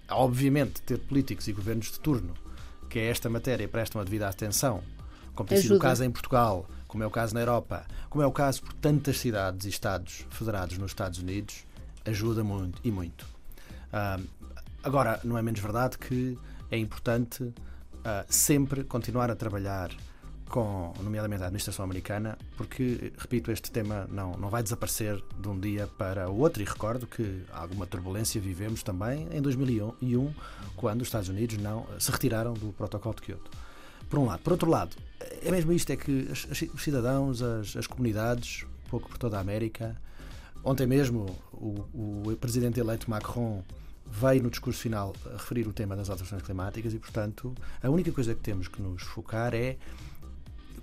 Obviamente, 0.07 0.79
ter 0.83 0.99
políticos 0.99 1.47
e 1.47 1.53
governos 1.53 1.91
de 1.91 1.99
turno 1.99 2.35
que 2.87 2.99
a 2.99 3.03
esta 3.03 3.27
matéria 3.27 3.67
prestam 3.67 3.99
a 3.99 4.03
devida 4.03 4.29
atenção, 4.29 4.83
como 5.33 5.49
tem 5.49 5.59
sido 5.59 5.75
o 5.75 5.79
caso 5.79 6.03
em 6.03 6.11
Portugal, 6.11 6.67
como 6.95 7.03
é 7.03 7.07
o 7.07 7.11
caso 7.11 7.33
na 7.33 7.41
Europa, 7.41 7.85
como 8.09 8.23
é 8.23 8.25
o 8.25 8.31
caso 8.31 8.63
por 8.63 8.71
tantas 8.71 9.19
cidades 9.19 9.65
e 9.65 9.69
Estados 9.69 10.25
federados 10.29 10.77
nos 10.77 10.91
Estados 10.91 11.19
Unidos, 11.19 11.65
ajuda 12.05 12.41
muito 12.41 12.79
e 12.85 12.89
muito. 12.89 13.25
Uh, 13.91 14.25
agora, 14.81 15.19
não 15.21 15.37
é 15.37 15.41
menos 15.41 15.59
verdade 15.59 15.97
que 15.97 16.39
é 16.71 16.77
importante 16.77 17.43
uh, 17.43 17.53
sempre 18.29 18.85
continuar 18.85 19.29
a 19.29 19.35
trabalhar 19.35 19.91
com, 20.47 20.93
nomeadamente, 21.01 21.43
a 21.43 21.47
administração 21.47 21.83
americana, 21.83 22.37
porque, 22.55 23.11
repito, 23.17 23.51
este 23.51 23.69
tema 23.69 24.07
não, 24.09 24.31
não 24.37 24.47
vai 24.47 24.63
desaparecer 24.63 25.21
de 25.37 25.49
um 25.49 25.59
dia 25.59 25.87
para 25.97 26.29
o 26.29 26.39
outro. 26.39 26.63
E 26.63 26.65
recordo 26.65 27.05
que 27.05 27.43
alguma 27.51 27.85
turbulência 27.85 28.39
vivemos 28.39 28.83
também 28.83 29.27
em 29.33 29.41
2001, 29.41 30.33
quando 30.77 31.01
os 31.01 31.09
Estados 31.09 31.27
Unidos 31.27 31.57
não 31.57 31.85
se 31.99 32.09
retiraram 32.09 32.53
do 32.53 32.71
Protocolo 32.71 33.15
de 33.15 33.21
Kyoto. 33.21 33.64
Por 34.09 34.19
um 34.19 34.25
lado. 34.25 34.41
Por 34.41 34.53
outro 34.53 34.69
lado, 34.69 34.95
é 35.41 35.51
mesmo 35.51 35.71
isto: 35.71 35.91
é 35.91 35.95
que 35.95 36.27
os 36.73 36.83
cidadãos, 36.83 37.41
as, 37.41 37.75
as 37.75 37.87
comunidades, 37.87 38.65
um 38.85 38.89
pouco 38.89 39.09
por 39.09 39.17
toda 39.17 39.37
a 39.37 39.41
América. 39.41 39.95
Ontem 40.63 40.87
mesmo, 40.87 41.37
o, 41.53 41.85
o 42.25 42.37
presidente 42.37 42.79
eleito 42.79 43.09
Macron 43.09 43.63
veio 44.07 44.43
no 44.43 44.49
discurso 44.49 44.79
final 44.79 45.13
referir 45.33 45.67
o 45.67 45.73
tema 45.73 45.95
das 45.95 46.09
alterações 46.09 46.41
climáticas 46.41 46.93
e, 46.93 46.99
portanto, 46.99 47.53
a 47.81 47.89
única 47.89 48.11
coisa 48.11 48.33
que 48.33 48.41
temos 48.41 48.67
que 48.67 48.81
nos 48.81 49.03
focar 49.03 49.53
é 49.53 49.77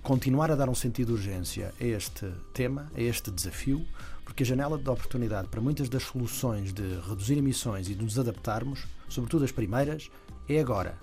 continuar 0.01 0.51
a 0.51 0.55
dar 0.55 0.69
um 0.69 0.75
sentido 0.75 1.07
de 1.07 1.13
urgência 1.13 1.73
a 1.79 1.83
este 1.83 2.29
tema, 2.53 2.91
a 2.95 3.01
este 3.01 3.31
desafio, 3.31 3.85
porque 4.25 4.43
a 4.43 4.45
janela 4.45 4.77
de 4.77 4.89
oportunidade 4.89 5.47
para 5.47 5.61
muitas 5.61 5.87
das 5.87 6.03
soluções 6.03 6.73
de 6.73 6.99
reduzir 7.07 7.37
emissões 7.37 7.89
e 7.89 7.95
de 7.95 8.03
nos 8.03 8.19
adaptarmos, 8.19 8.85
sobretudo 9.07 9.45
as 9.45 9.51
primeiras, 9.51 10.09
é 10.47 10.59
agora. 10.59 10.97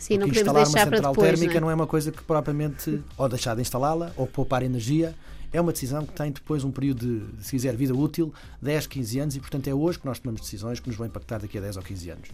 Sim, 0.00 0.16
não 0.16 0.26
podemos 0.26 0.38
instalar 0.38 0.66
uma 0.66 0.78
central 0.78 1.12
depois, 1.12 1.28
térmica 1.30 1.52
não 1.52 1.58
é? 1.58 1.60
não 1.60 1.70
é 1.70 1.74
uma 1.74 1.86
coisa 1.86 2.10
que 2.10 2.22
propriamente 2.22 3.02
ou 3.18 3.28
deixar 3.28 3.54
de 3.54 3.60
instalá-la 3.60 4.10
ou 4.16 4.26
poupar 4.26 4.62
energia. 4.62 5.14
É 5.52 5.60
uma 5.60 5.72
decisão 5.72 6.06
que 6.06 6.12
tem 6.14 6.32
depois 6.32 6.64
um 6.64 6.70
período 6.70 7.28
de, 7.36 7.44
se 7.44 7.50
quiser, 7.50 7.76
vida 7.76 7.94
útil, 7.94 8.32
10, 8.62 8.86
15 8.86 9.18
anos, 9.18 9.36
e 9.36 9.40
portanto 9.40 9.68
é 9.68 9.74
hoje 9.74 9.98
que 9.98 10.06
nós 10.06 10.18
tomamos 10.18 10.40
decisões 10.40 10.80
que 10.80 10.88
nos 10.88 10.96
vão 10.96 11.06
impactar 11.06 11.38
daqui 11.38 11.58
a 11.58 11.60
10 11.60 11.76
ou 11.76 11.82
15 11.82 12.10
anos. 12.10 12.28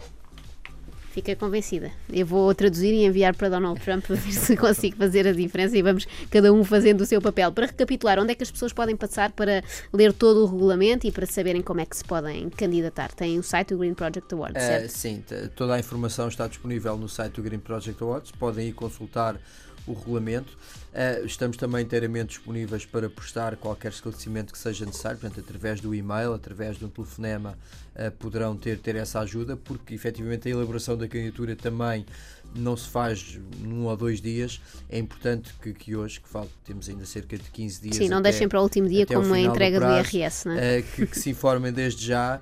Fica 1.17 1.35
convencida. 1.35 1.91
Eu 2.13 2.27
vou 2.27 2.55
traduzir 2.55 2.93
e 2.93 3.07
enviar 3.07 3.35
para 3.35 3.49
Donald 3.49 3.81
Trump 3.81 4.05
para 4.05 4.17
ver 4.17 4.33
se 4.33 4.55
consigo 4.55 4.99
fazer 4.99 5.27
a 5.27 5.33
diferença 5.33 5.75
e 5.75 5.81
vamos 5.81 6.07
cada 6.31 6.53
um 6.53 6.63
fazendo 6.63 7.01
o 7.01 7.07
seu 7.07 7.23
papel. 7.23 7.51
Para 7.53 7.65
recapitular, 7.65 8.19
onde 8.19 8.33
é 8.33 8.35
que 8.35 8.43
as 8.43 8.51
pessoas 8.51 8.71
podem 8.71 8.95
passar 8.95 9.33
para 9.33 9.65
ler 9.95 10.13
todo 10.13 10.45
o 10.45 10.47
regulamento 10.47 11.07
e 11.07 11.11
para 11.11 11.25
saberem 11.25 11.63
como 11.63 11.81
é 11.81 11.87
que 11.87 11.97
se 11.97 12.05
podem 12.05 12.51
candidatar? 12.51 13.11
Tem 13.15 13.39
o 13.39 13.43
site 13.43 13.69
do 13.69 13.79
Green 13.79 13.95
Project 13.95 14.35
Awards, 14.35 14.63
uh, 14.63 14.67
certo? 14.67 14.91
Sim, 14.91 15.25
toda 15.55 15.77
a 15.77 15.79
informação 15.79 16.29
está 16.29 16.47
disponível 16.47 16.99
no 16.99 17.09
site 17.09 17.33
do 17.33 17.43
Green 17.43 17.61
Project 17.61 18.03
Awards. 18.03 18.31
Podem 18.33 18.69
ir 18.69 18.75
consultar 18.75 19.41
o 19.87 19.93
regulamento. 19.93 20.57
Uh, 20.93 21.27
estamos 21.27 21.57
também 21.57 21.85
inteiramente 21.85 22.29
disponíveis 22.29 22.87
para 22.87 23.09
prestar 23.11 23.57
qualquer 23.57 23.93
esclarecimento 23.93 24.53
que 24.53 24.59
seja 24.59 24.87
necessário, 24.87 25.19
portanto, 25.19 25.45
através 25.45 25.81
do 25.81 25.95
e-mail, 25.95 26.33
através 26.33 26.79
de 26.79 26.85
um 26.85 26.89
telefonema, 26.89 27.57
uh, 27.95 28.11
poderão 28.13 28.57
ter, 28.57 28.79
ter 28.79 28.97
essa 28.97 29.21
ajuda, 29.21 29.57
porque 29.57 29.95
efetivamente 29.95 30.49
a 30.49 30.51
elaboração 30.51 30.97
da 30.97 31.07
candidatura 31.07 31.55
também 31.55 32.07
não 32.55 32.77
se 32.77 32.89
faz 32.89 33.39
num 33.59 33.85
ou 33.85 33.97
dois 33.97 34.21
dias. 34.21 34.61
É 34.89 34.99
importante 34.99 35.53
que, 35.61 35.75
que 35.75 35.95
hoje, 35.95 36.21
que 36.21 36.29
falta, 36.29 36.51
temos 36.65 36.89
ainda 36.89 37.05
cerca 37.05 37.37
de 37.37 37.51
15 37.51 37.83
dias. 37.83 37.97
Sim, 37.97 38.09
não 38.09 38.19
até, 38.19 38.31
deixem 38.31 38.49
para 38.49 38.61
o 38.61 38.63
último 38.63 38.89
dia 38.89 39.07
como 39.07 39.35
a 39.35 39.39
entrega 39.41 39.79
do, 39.79 39.83
prazo, 39.83 40.11
do 40.11 40.17
IRS, 40.17 40.49
é? 40.49 40.79
uh, 40.79 40.83
que, 40.83 41.07
que 41.07 41.19
se 41.19 41.29
informem 41.31 41.73
desde 41.73 42.07
já. 42.07 42.41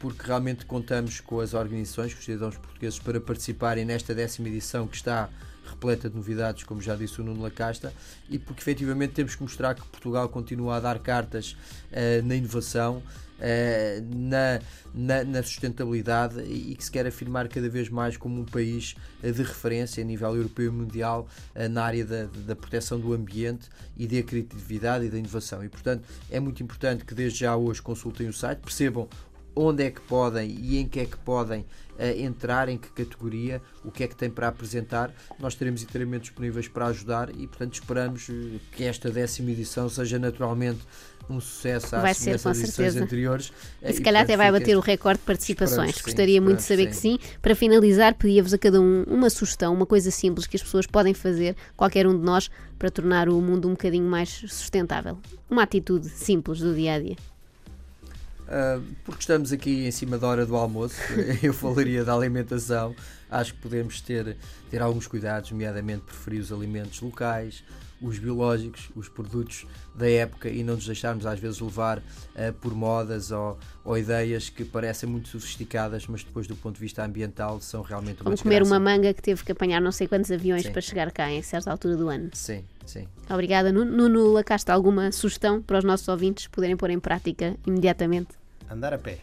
porque 0.00 0.26
realmente 0.26 0.64
contamos 0.66 1.20
com 1.20 1.40
as 1.40 1.54
organizações, 1.54 2.12
com 2.12 2.18
os 2.18 2.24
cidadãos 2.24 2.56
portugueses, 2.56 2.98
para 2.98 3.20
participarem 3.20 3.84
nesta 3.84 4.14
décima 4.14 4.48
edição 4.48 4.86
que 4.88 4.96
está 4.96 5.28
repleta 5.66 6.08
de 6.08 6.16
novidades, 6.16 6.64
como 6.64 6.80
já 6.80 6.94
disse 6.94 7.20
o 7.20 7.24
Nuno 7.24 7.42
Lacasta, 7.42 7.92
e 8.28 8.38
porque 8.38 8.60
efetivamente 8.60 9.12
temos 9.12 9.34
que 9.34 9.42
mostrar 9.42 9.74
que 9.74 9.86
Portugal 9.86 10.28
continua 10.28 10.76
a 10.76 10.80
dar 10.80 10.98
cartas 10.98 11.56
uh, 11.92 12.26
na 12.26 12.34
inovação 12.34 13.02
na, 14.14 14.60
na, 14.94 15.24
na, 15.24 15.42
sustentabilidade 15.42 16.40
e 16.40 16.74
que 16.74 16.84
se 16.84 16.90
quer 16.90 17.06
afirmar 17.06 17.48
cada 17.48 17.68
vez 17.68 17.88
mais 17.88 18.16
como 18.16 18.40
um 18.40 18.44
país 18.44 18.94
de 19.22 19.42
referência 19.42 20.02
a 20.02 20.06
nível 20.06 20.34
europeu 20.34 20.66
e 20.66 20.70
mundial 20.70 21.28
na 21.70 21.84
área 21.84 22.04
da, 22.04 22.24
da 22.46 22.56
proteção 22.56 22.98
do 22.98 23.12
ambiente 23.12 23.68
e 23.96 24.06
da 24.06 24.22
criatividade 24.22 25.04
e 25.04 25.10
da 25.10 25.18
inovação. 25.18 25.64
E, 25.64 25.68
portanto, 25.68 26.04
é 26.30 26.40
muito 26.40 26.62
importante 26.62 27.04
que 27.04 27.14
desde 27.14 27.40
já 27.40 27.56
hoje 27.56 27.82
consultem 27.82 28.28
o 28.28 28.32
site, 28.32 28.60
percebam 28.60 29.08
onde 29.56 29.82
é 29.84 29.90
que 29.90 30.02
podem 30.02 30.50
e 30.50 30.78
em 30.78 30.86
que 30.86 31.00
é 31.00 31.06
que 31.06 31.16
podem 31.16 31.62
uh, 31.62 32.20
entrar, 32.20 32.68
em 32.68 32.76
que 32.76 32.88
categoria, 32.90 33.62
o 33.82 33.90
que 33.90 34.04
é 34.04 34.06
que 34.06 34.14
tem 34.14 34.28
para 34.28 34.48
apresentar. 34.48 35.10
Nós 35.38 35.54
estaremos 35.54 35.82
inteiramente 35.82 36.24
disponíveis 36.24 36.68
para 36.68 36.86
ajudar 36.86 37.30
e, 37.30 37.46
portanto, 37.46 37.74
esperamos 37.74 38.28
uh, 38.28 38.60
que 38.72 38.84
esta 38.84 39.10
décima 39.10 39.50
edição 39.50 39.88
seja 39.88 40.18
naturalmente 40.18 40.80
um 41.28 41.40
sucesso 41.40 41.96
à 41.96 42.00
vai 42.00 42.14
ser, 42.14 42.40
com 42.40 42.54
certeza. 42.54 43.02
anteriores. 43.02 43.52
E 43.82 43.92
se 43.92 44.00
calhar 44.00 44.22
até 44.22 44.36
vai 44.36 44.52
bater 44.52 44.76
o 44.76 44.80
recorde 44.80 45.18
de 45.18 45.24
participações. 45.24 46.00
Gostaria 46.00 46.40
muito 46.40 46.58
de 46.58 46.62
saber 46.62 46.86
que 46.86 46.94
sim. 46.94 47.18
Para 47.42 47.56
finalizar, 47.56 48.14
pedia-vos 48.14 48.54
a 48.54 48.58
cada 48.58 48.80
um 48.80 49.02
uma 49.04 49.30
sugestão, 49.30 49.74
uma 49.74 49.86
coisa 49.86 50.10
simples 50.10 50.46
que 50.46 50.56
as 50.56 50.62
pessoas 50.62 50.86
podem 50.86 51.14
fazer, 51.14 51.56
qualquer 51.76 52.06
um 52.06 52.16
de 52.16 52.24
nós, 52.24 52.48
para 52.78 52.90
tornar 52.90 53.28
o 53.28 53.40
mundo 53.40 53.66
um 53.66 53.72
bocadinho 53.72 54.08
mais 54.08 54.28
sustentável. 54.28 55.18
Uma 55.50 55.62
atitude 55.62 56.08
simples 56.08 56.60
do 56.60 56.74
dia 56.74 56.94
a 56.94 57.00
dia. 57.00 57.16
Uh, 58.46 58.80
porque 59.04 59.20
estamos 59.20 59.52
aqui 59.52 59.86
em 59.86 59.90
cima 59.90 60.16
da 60.18 60.28
hora 60.28 60.46
do 60.46 60.54
almoço, 60.54 60.96
eu 61.42 61.52
falaria 61.52 62.04
da 62.04 62.14
alimentação. 62.14 62.94
Acho 63.28 63.54
que 63.54 63.60
podemos 63.60 64.00
ter, 64.00 64.36
ter 64.70 64.80
alguns 64.80 65.08
cuidados, 65.08 65.50
nomeadamente 65.50 66.02
preferir 66.02 66.40
os 66.40 66.52
alimentos 66.52 67.00
locais, 67.00 67.64
os 68.00 68.18
biológicos, 68.18 68.90
os 68.94 69.08
produtos 69.08 69.66
da 69.94 70.08
época 70.08 70.48
e 70.48 70.62
não 70.62 70.74
nos 70.74 70.86
deixarmos 70.86 71.24
às 71.24 71.38
vezes 71.38 71.60
levar 71.60 71.98
uh, 71.98 72.52
por 72.60 72.74
modas 72.74 73.30
ou, 73.30 73.58
ou, 73.84 73.96
ideias 73.96 74.48
que 74.48 74.64
parecem 74.64 75.08
muito 75.08 75.28
sofisticadas, 75.28 76.06
mas 76.06 76.22
depois 76.22 76.46
do 76.46 76.54
ponto 76.56 76.74
de 76.74 76.80
vista 76.80 77.04
ambiental 77.04 77.60
são 77.60 77.82
realmente 77.82 78.20
uma 78.20 78.24
Vamos 78.24 78.42
comer 78.42 78.62
uma 78.62 78.78
manga 78.78 79.12
que 79.14 79.22
teve 79.22 79.42
que 79.42 79.52
apanhar 79.52 79.80
não 79.80 79.92
sei 79.92 80.06
quantos 80.06 80.30
aviões 80.30 80.64
sim. 80.64 80.72
para 80.72 80.80
chegar 80.80 81.10
cá 81.10 81.30
em 81.30 81.42
certa 81.42 81.70
altura 81.70 81.96
do 81.96 82.08
ano. 82.08 82.30
Sim, 82.34 82.64
sim. 82.84 83.08
Obrigada. 83.30 83.72
Nuno 83.72 84.32
Lacaste, 84.32 84.70
alguma 84.70 85.10
sugestão 85.10 85.62
para 85.62 85.78
os 85.78 85.84
nossos 85.84 86.06
ouvintes 86.08 86.46
poderem 86.48 86.76
pôr 86.76 86.90
em 86.90 87.00
prática 87.00 87.56
imediatamente? 87.66 88.28
Andar 88.70 88.92
a 88.92 88.98
pé. 88.98 89.20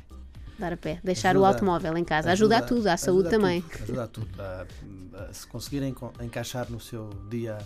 Andar 0.58 0.74
a 0.74 0.78
pé. 0.78 1.00
Deixar 1.04 1.32
ajuda, 1.32 1.44
o 1.44 1.46
automóvel 1.46 1.98
em 1.98 2.04
casa. 2.04 2.32
Ajuda, 2.32 2.58
ajuda 2.58 2.66
a 2.66 2.68
tudo, 2.68 2.88
à 2.88 2.98
saúde 2.98 3.28
ajuda 3.28 3.30
também. 3.30 3.62
Tudo, 3.62 3.84
ajuda 3.84 4.04
a 4.04 4.08
tudo. 4.08 4.28
Uh, 4.28 5.34
se 5.34 5.46
conseguirem 5.48 5.96
encaixar 6.22 6.72
no 6.72 6.80
seu 6.80 7.10
dia 7.30 7.58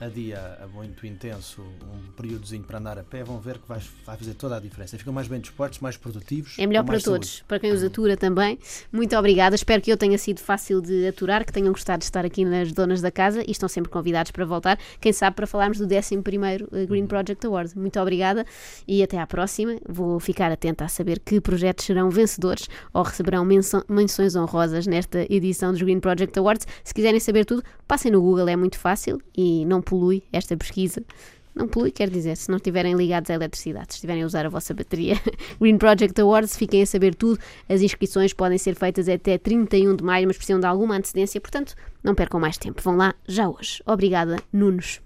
a 0.00 0.08
dia 0.08 0.58
muito 0.72 1.06
intenso, 1.06 1.62
um 1.62 2.12
períodozinho 2.12 2.62
para 2.64 2.78
andar 2.78 2.98
a 2.98 3.02
pé, 3.02 3.22
vão 3.22 3.38
ver 3.38 3.58
que 3.58 3.68
vai, 3.68 3.80
vai 4.04 4.16
fazer 4.16 4.34
toda 4.34 4.56
a 4.56 4.60
diferença. 4.60 4.98
Ficam 4.98 5.12
mais 5.12 5.28
bem 5.28 5.40
dispostos, 5.40 5.80
mais 5.80 5.96
produtivos. 5.96 6.58
É 6.58 6.66
melhor 6.66 6.84
para 6.84 7.00
todos, 7.00 7.28
saúde. 7.28 7.44
para 7.46 7.60
quem 7.60 7.72
os 7.72 7.84
atura 7.84 8.16
também. 8.16 8.58
Muito 8.90 9.16
obrigada. 9.16 9.54
Espero 9.54 9.82
que 9.82 9.92
eu 9.92 9.96
tenha 9.96 10.18
sido 10.18 10.40
fácil 10.40 10.80
de 10.80 11.06
aturar, 11.06 11.44
que 11.44 11.52
tenham 11.52 11.72
gostado 11.72 12.00
de 12.00 12.04
estar 12.04 12.24
aqui 12.24 12.44
nas 12.44 12.72
Donas 12.72 13.00
da 13.00 13.10
Casa 13.10 13.42
e 13.46 13.50
estão 13.50 13.68
sempre 13.68 13.90
convidados 13.90 14.32
para 14.32 14.44
voltar. 14.44 14.78
Quem 15.00 15.12
sabe 15.12 15.36
para 15.36 15.46
falarmos 15.46 15.78
do 15.78 15.84
11 15.84 16.14
eh, 16.14 16.86
Green 16.86 17.06
Project 17.06 17.46
Award. 17.46 17.78
Muito 17.78 18.00
obrigada 18.00 18.44
e 18.86 19.02
até 19.02 19.18
à 19.18 19.26
próxima. 19.26 19.76
Vou 19.88 20.18
ficar 20.18 20.50
atenta 20.50 20.84
a 20.84 20.88
saber 20.88 21.20
que 21.20 21.40
projetos 21.40 21.84
serão 21.84 22.10
vencedores 22.10 22.68
ou 22.92 23.02
receberão 23.02 23.44
menções 23.44 24.34
honrosas 24.34 24.86
nesta 24.86 25.26
edição 25.32 25.72
dos 25.72 25.82
Green 25.82 26.00
Project 26.00 26.38
Awards. 26.38 26.66
Se 26.82 26.94
quiserem 26.94 27.20
saber 27.20 27.44
tudo, 27.44 27.62
passem 27.86 28.10
no 28.10 28.20
Google, 28.20 28.48
é 28.48 28.56
muito 28.56 28.78
fácil 28.78 29.20
e 29.36 29.64
não 29.66 29.82
polui 29.92 30.22
esta 30.32 30.56
pesquisa. 30.56 31.02
Não 31.54 31.68
polui, 31.68 31.90
quer 31.90 32.08
dizer, 32.08 32.34
se 32.34 32.48
não 32.48 32.56
estiverem 32.56 32.94
ligados 32.94 33.30
à 33.30 33.34
eletricidade, 33.34 33.88
se 33.90 33.96
estiverem 33.96 34.22
a 34.22 34.26
usar 34.26 34.46
a 34.46 34.48
vossa 34.48 34.72
bateria. 34.72 35.16
Green 35.60 35.76
Project 35.76 36.18
Awards, 36.18 36.56
fiquem 36.56 36.80
a 36.80 36.86
saber 36.86 37.14
tudo. 37.14 37.38
As 37.68 37.82
inscrições 37.82 38.32
podem 38.32 38.56
ser 38.56 38.74
feitas 38.74 39.06
até 39.06 39.36
31 39.36 39.96
de 39.96 40.02
maio, 40.02 40.26
mas 40.26 40.38
precisam 40.38 40.58
de 40.58 40.64
alguma 40.64 40.96
antecedência, 40.96 41.38
portanto, 41.42 41.74
não 42.02 42.14
percam 42.14 42.40
mais 42.40 42.56
tempo. 42.56 42.80
Vão 42.80 42.96
lá 42.96 43.14
já 43.28 43.50
hoje. 43.50 43.82
Obrigada, 43.84 44.38
Nunos. 44.50 44.98